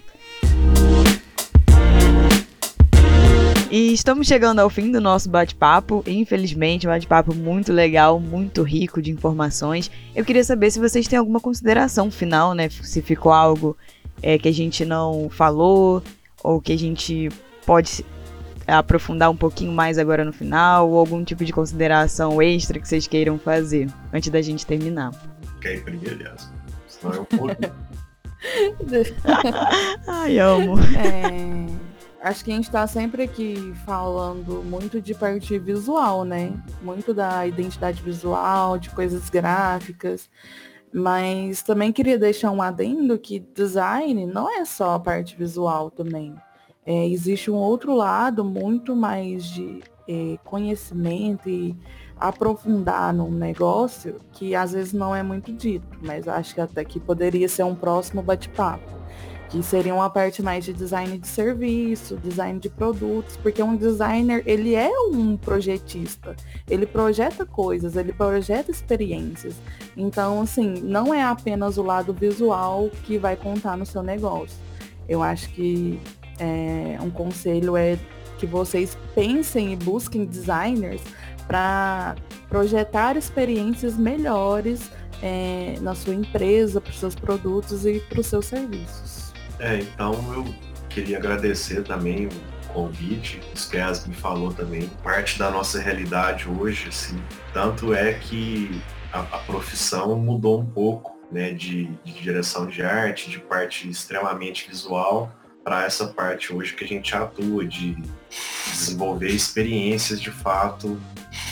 E 3.76 3.92
estamos 3.92 4.28
chegando 4.28 4.60
ao 4.60 4.70
fim 4.70 4.92
do 4.92 5.00
nosso 5.00 5.28
bate-papo. 5.28 6.04
Infelizmente, 6.06 6.86
um 6.86 6.90
bate-papo 6.90 7.34
muito 7.34 7.72
legal, 7.72 8.20
muito 8.20 8.62
rico 8.62 9.02
de 9.02 9.10
informações. 9.10 9.90
Eu 10.14 10.24
queria 10.24 10.44
saber 10.44 10.70
se 10.70 10.78
vocês 10.78 11.08
têm 11.08 11.18
alguma 11.18 11.40
consideração 11.40 12.08
final, 12.08 12.54
né? 12.54 12.68
Se 12.68 13.02
ficou 13.02 13.32
algo 13.32 13.76
é, 14.22 14.38
que 14.38 14.46
a 14.46 14.52
gente 14.52 14.84
não 14.84 15.28
falou, 15.28 16.00
ou 16.40 16.60
que 16.60 16.72
a 16.72 16.78
gente 16.78 17.28
pode 17.66 18.04
aprofundar 18.64 19.28
um 19.28 19.36
pouquinho 19.36 19.72
mais 19.72 19.98
agora 19.98 20.24
no 20.24 20.32
final, 20.32 20.88
ou 20.88 20.96
algum 20.96 21.24
tipo 21.24 21.44
de 21.44 21.52
consideração 21.52 22.40
extra 22.40 22.78
que 22.78 22.86
vocês 22.86 23.08
queiram 23.08 23.40
fazer 23.40 23.88
antes 24.12 24.30
da 24.30 24.40
gente 24.40 24.64
terminar. 24.64 25.10
Quer 25.60 25.78
ir 25.78 25.82
primeiro? 25.82 26.30
Senão 26.86 27.12
eu 27.12 27.26
vou. 27.36 27.48
Ai, 30.06 30.38
amo. 30.38 30.76
É 30.78 31.64
acho 32.24 32.42
que 32.42 32.50
a 32.50 32.54
gente 32.54 32.64
está 32.64 32.86
sempre 32.86 33.22
aqui 33.24 33.74
falando 33.84 34.64
muito 34.64 34.98
de 34.98 35.14
parte 35.14 35.58
visual, 35.58 36.24
né? 36.24 36.54
Muito 36.82 37.12
da 37.12 37.46
identidade 37.46 38.02
visual, 38.02 38.78
de 38.78 38.88
coisas 38.88 39.28
gráficas. 39.28 40.30
Mas 40.90 41.62
também 41.62 41.92
queria 41.92 42.18
deixar 42.18 42.50
um 42.50 42.62
adendo 42.62 43.18
que 43.18 43.40
design 43.40 44.24
não 44.24 44.50
é 44.50 44.64
só 44.64 44.94
a 44.94 45.00
parte 45.00 45.36
visual 45.36 45.90
também. 45.90 46.34
É, 46.86 47.06
existe 47.08 47.50
um 47.50 47.56
outro 47.56 47.94
lado 47.94 48.42
muito 48.42 48.96
mais 48.96 49.44
de 49.44 49.82
é, 50.08 50.38
conhecimento 50.44 51.48
e 51.48 51.76
aprofundar 52.18 53.12
num 53.12 53.30
negócio 53.30 54.20
que 54.32 54.54
às 54.54 54.72
vezes 54.72 54.92
não 54.92 55.14
é 55.14 55.22
muito 55.22 55.52
dito, 55.52 55.86
mas 56.02 56.28
acho 56.28 56.54
que 56.54 56.60
até 56.60 56.84
que 56.84 57.00
poderia 57.00 57.48
ser 57.48 57.64
um 57.64 57.74
próximo 57.74 58.22
bate-papo 58.22 58.94
que 59.54 59.62
seria 59.62 59.94
uma 59.94 60.10
parte 60.10 60.42
mais 60.42 60.64
de 60.64 60.72
design 60.72 61.16
de 61.16 61.28
serviço, 61.28 62.16
design 62.16 62.58
de 62.58 62.68
produtos, 62.68 63.36
porque 63.36 63.62
um 63.62 63.76
designer, 63.76 64.42
ele 64.46 64.74
é 64.74 64.90
um 64.98 65.36
projetista, 65.36 66.34
ele 66.68 66.84
projeta 66.84 67.46
coisas, 67.46 67.94
ele 67.94 68.12
projeta 68.12 68.72
experiências. 68.72 69.54
Então, 69.96 70.40
assim, 70.40 70.74
não 70.82 71.14
é 71.14 71.22
apenas 71.22 71.78
o 71.78 71.84
lado 71.84 72.12
visual 72.12 72.90
que 73.04 73.16
vai 73.16 73.36
contar 73.36 73.76
no 73.76 73.86
seu 73.86 74.02
negócio. 74.02 74.58
Eu 75.08 75.22
acho 75.22 75.48
que 75.50 76.00
é, 76.40 76.98
um 77.00 77.10
conselho 77.10 77.76
é 77.76 77.96
que 78.38 78.46
vocês 78.46 78.98
pensem 79.14 79.72
e 79.72 79.76
busquem 79.76 80.24
designers 80.24 81.00
para 81.46 82.14
projetar 82.48 83.16
experiências 83.16 83.96
melhores 83.96 84.90
é, 85.22 85.76
na 85.80 85.94
sua 85.94 86.14
empresa, 86.14 86.80
para 86.80 86.90
os 86.90 86.98
seus 86.98 87.14
produtos 87.14 87.86
e 87.86 88.00
para 88.00 88.20
os 88.20 88.26
seus 88.26 88.46
serviços. 88.46 89.32
É, 89.58 89.78
então 89.78 90.14
eu 90.34 90.54
queria 90.88 91.18
agradecer 91.18 91.82
também 91.82 92.26
o 92.26 92.72
convite, 92.72 93.40
os 93.54 93.66
que 93.66 93.78
as 93.78 94.06
me 94.06 94.14
falou 94.14 94.52
também, 94.52 94.88
parte 95.02 95.38
da 95.38 95.50
nossa 95.50 95.80
realidade 95.80 96.48
hoje, 96.48 96.88
assim, 96.88 97.16
tanto 97.52 97.94
é 97.94 98.14
que 98.14 98.80
a, 99.12 99.20
a 99.20 99.38
profissão 99.38 100.16
mudou 100.16 100.60
um 100.60 100.66
pouco, 100.66 101.16
né, 101.30 101.52
de, 101.52 101.86
de 102.04 102.12
direção 102.12 102.66
de 102.66 102.82
arte, 102.82 103.30
de 103.30 103.38
parte 103.38 103.88
extremamente 103.88 104.68
visual, 104.68 105.32
para 105.64 105.84
essa 105.84 106.06
parte 106.06 106.52
hoje 106.52 106.74
que 106.74 106.84
a 106.84 106.86
gente 106.86 107.14
atua, 107.16 107.64
de 107.66 107.96
desenvolver 108.70 109.30
experiências 109.30 110.20
de 110.20 110.30
fato 110.30 111.00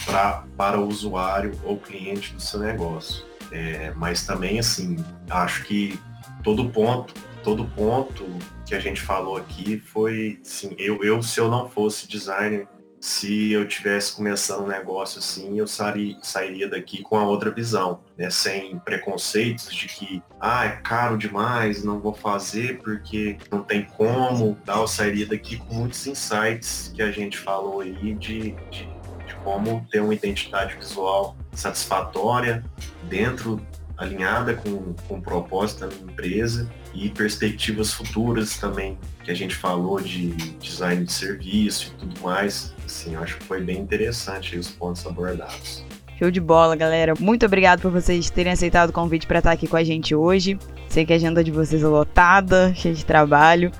pra, 0.05 0.45
para 0.55 0.79
o 0.79 0.87
usuário 0.87 1.59
ou 1.63 1.77
cliente 1.77 2.33
do 2.33 2.41
seu 2.41 2.59
negócio. 2.59 3.25
É, 3.51 3.91
mas 3.95 4.25
também, 4.25 4.59
assim, 4.59 5.03
acho 5.29 5.63
que 5.65 5.99
todo 6.43 6.69
ponto 6.69 7.13
todo 7.43 7.65
ponto 7.65 8.25
que 8.65 8.73
a 8.73 8.79
gente 8.79 9.01
falou 9.01 9.35
aqui 9.35 9.77
foi, 9.77 10.39
assim, 10.41 10.73
eu, 10.79 11.03
eu 11.03 11.21
se 11.21 11.39
eu 11.39 11.51
não 11.51 11.69
fosse 11.69 12.07
designer, 12.07 12.67
se 13.03 13.51
eu 13.51 13.67
tivesse 13.67 14.15
começando 14.15 14.63
um 14.63 14.67
negócio 14.67 15.19
assim, 15.19 15.59
eu 15.59 15.67
sairia, 15.67 16.17
sairia 16.21 16.69
daqui 16.69 17.03
com 17.03 17.17
a 17.17 17.27
outra 17.27 17.51
visão, 17.51 17.99
né? 18.17 18.29
Sem 18.29 18.79
preconceitos 18.79 19.75
de 19.75 19.89
que, 19.89 20.23
ah, 20.39 20.63
é 20.67 20.69
caro 20.77 21.17
demais, 21.17 21.83
não 21.83 21.99
vou 21.99 22.13
fazer 22.13 22.77
porque 22.81 23.37
não 23.51 23.61
tem 23.61 23.83
como. 23.83 24.57
Tá? 24.63 24.77
Eu 24.77 24.87
sairia 24.87 25.25
daqui 25.25 25.57
com 25.57 25.73
muitos 25.73 26.07
insights 26.07 26.93
que 26.95 27.01
a 27.01 27.11
gente 27.11 27.37
falou 27.37 27.81
aí 27.81 28.13
de, 28.13 28.51
de, 28.51 28.55
de 28.71 29.35
como 29.43 29.85
ter 29.91 29.99
uma 29.99 30.15
identidade 30.15 30.77
visual 30.77 31.35
satisfatória 31.51 32.63
dentro 33.09 33.61
alinhada 33.97 34.53
com, 34.53 34.93
com 35.09 35.15
o 35.15 35.21
propósito 35.21 35.87
da 35.87 35.93
empresa 35.93 36.71
e 36.93 37.09
perspectivas 37.09 37.91
futuras 37.91 38.57
também, 38.57 38.97
que 39.23 39.31
a 39.31 39.33
gente 39.33 39.55
falou 39.55 39.99
de 39.99 40.27
design 40.59 41.05
de 41.05 41.11
serviço 41.11 41.93
e 41.93 41.99
tudo 41.99 42.21
mais. 42.21 42.73
Assim, 42.85 43.15
acho 43.15 43.37
que 43.37 43.43
foi 43.43 43.61
bem 43.61 43.79
interessante 43.79 44.57
os 44.57 44.69
pontos 44.69 45.05
abordados. 45.05 45.83
Show 46.19 46.29
de 46.29 46.39
bola, 46.39 46.75
galera. 46.75 47.13
Muito 47.19 47.45
obrigado 47.45 47.81
por 47.81 47.91
vocês 47.91 48.29
terem 48.29 48.53
aceitado 48.53 48.91
o 48.91 48.93
convite 48.93 49.25
para 49.25 49.39
estar 49.39 49.51
aqui 49.51 49.67
com 49.67 49.75
a 49.75 49.83
gente 49.83 50.13
hoje. 50.13 50.57
Sei 50.87 51.05
que 51.05 51.11
a 51.11 51.15
agenda 51.15 51.43
de 51.43 51.51
vocês 51.51 51.83
é 51.83 51.87
lotada, 51.87 52.73
cheia 52.75 52.93
de 52.93 53.03
trabalho. 53.03 53.71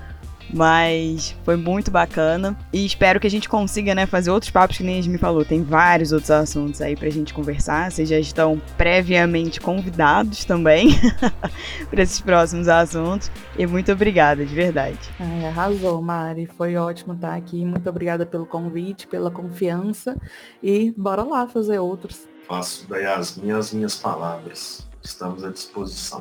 Mas 0.54 1.36
foi 1.44 1.56
muito 1.56 1.90
bacana. 1.90 2.56
E 2.72 2.86
espero 2.86 3.20
que 3.20 3.26
a 3.26 3.30
gente 3.30 3.50
consiga, 3.50 3.96
né, 3.96 4.06
fazer 4.06 4.30
outros 4.30 4.52
papos 4.52 4.78
que 4.78 4.84
nem 4.84 5.00
a 5.00 5.02
gente 5.02 5.12
me 5.12 5.18
falou. 5.18 5.44
Tem 5.44 5.64
vários 5.64 6.12
outros 6.12 6.30
assuntos 6.30 6.80
aí 6.82 6.96
pra 6.96 7.10
gente 7.10 7.34
conversar. 7.34 7.92
Vocês 7.92 8.08
já 8.08 8.20
estão 8.20 8.62
previamente 8.78 9.60
convidados 9.60 10.46
também 10.46 10.90
para 11.90 12.04
esses 12.04 12.22
próximos 12.22 12.68
assuntos. 12.68 13.32
E 13.58 13.66
muito 13.66 13.92
obrigada, 13.92 14.46
de 14.46 14.54
verdade. 14.54 15.00
Ai, 15.20 15.46
arrasou, 15.46 16.02
Mari. 16.02 16.46
Foi 16.46 16.76
ótimo 16.76 17.14
estar 17.14 17.34
aqui. 17.34 17.66
Muito 17.66 17.90
obrigada 17.90 18.26
pelo 18.26 18.46
convite, 18.46 19.08
pela 19.08 19.32
confiança. 19.32 20.16
E 20.62 20.94
bora 20.96 21.24
lá 21.24 21.48
fazer 21.48 21.80
outros. 21.80 22.28
Faço 22.48 22.88
da 22.88 22.98
Yasmin 22.98 23.52
as 23.52 23.74
minhas 23.74 23.96
palavras. 23.96 24.88
Estamos 25.02 25.44
à 25.44 25.50
disposição. 25.50 26.20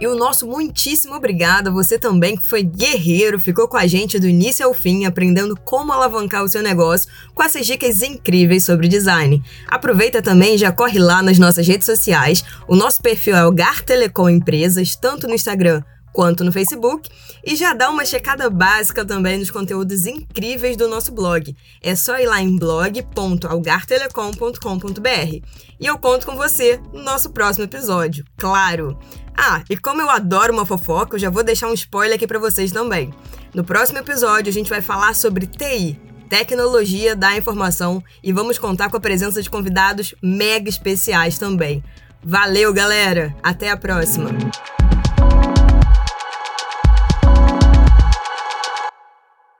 E 0.00 0.06
o 0.06 0.16
nosso 0.16 0.46
muitíssimo 0.46 1.14
obrigado 1.14 1.68
a 1.68 1.70
você 1.70 1.98
também 1.98 2.34
que 2.34 2.46
foi 2.46 2.62
guerreiro, 2.62 3.38
ficou 3.38 3.68
com 3.68 3.76
a 3.76 3.86
gente 3.86 4.18
do 4.18 4.26
início 4.26 4.64
ao 4.64 4.72
fim, 4.72 5.04
aprendendo 5.04 5.54
como 5.62 5.92
alavancar 5.92 6.42
o 6.42 6.48
seu 6.48 6.62
negócio 6.62 7.06
com 7.34 7.42
essas 7.42 7.66
dicas 7.66 8.00
incríveis 8.00 8.64
sobre 8.64 8.88
design. 8.88 9.42
Aproveita 9.68 10.22
também 10.22 10.54
e 10.54 10.58
já 10.58 10.72
corre 10.72 10.98
lá 10.98 11.22
nas 11.22 11.38
nossas 11.38 11.66
redes 11.66 11.84
sociais. 11.84 12.42
O 12.66 12.74
nosso 12.74 13.02
perfil 13.02 13.36
é 13.36 13.44
o 13.44 13.52
Gar 13.52 13.82
Telecom 13.82 14.30
Empresas, 14.30 14.96
tanto 14.96 15.28
no 15.28 15.34
Instagram 15.34 15.82
quanto 16.12 16.44
no 16.44 16.52
Facebook 16.52 17.08
e 17.44 17.56
já 17.56 17.72
dá 17.72 17.88
uma 17.88 18.04
checada 18.04 18.50
básica 18.50 19.04
também 19.04 19.38
nos 19.38 19.50
conteúdos 19.50 20.06
incríveis 20.06 20.76
do 20.76 20.88
nosso 20.88 21.12
blog. 21.12 21.56
É 21.82 21.94
só 21.94 22.18
ir 22.18 22.26
lá 22.26 22.42
em 22.42 22.56
blog.algartelecom.com.br. 22.56 25.46
E 25.78 25.86
eu 25.86 25.96
conto 25.98 26.26
com 26.26 26.34
você 26.36 26.80
no 26.92 27.02
nosso 27.02 27.30
próximo 27.30 27.64
episódio, 27.64 28.24
claro. 28.36 28.98
Ah, 29.36 29.62
e 29.70 29.76
como 29.76 30.00
eu 30.00 30.10
adoro 30.10 30.52
uma 30.52 30.66
fofoca, 30.66 31.16
eu 31.16 31.20
já 31.20 31.30
vou 31.30 31.42
deixar 31.42 31.68
um 31.68 31.74
spoiler 31.74 32.16
aqui 32.16 32.26
para 32.26 32.38
vocês 32.38 32.72
também. 32.72 33.12
No 33.54 33.64
próximo 33.64 33.98
episódio 33.98 34.50
a 34.50 34.52
gente 34.52 34.70
vai 34.70 34.80
falar 34.80 35.14
sobre 35.14 35.46
TI, 35.46 35.98
tecnologia 36.28 37.16
da 37.16 37.36
informação, 37.36 38.02
e 38.22 38.32
vamos 38.32 38.58
contar 38.58 38.88
com 38.90 38.96
a 38.96 39.00
presença 39.00 39.42
de 39.42 39.50
convidados 39.50 40.14
mega 40.22 40.68
especiais 40.68 41.38
também. 41.38 41.82
Valeu, 42.22 42.72
galera! 42.72 43.34
Até 43.42 43.70
a 43.70 43.76
próxima! 43.76 44.30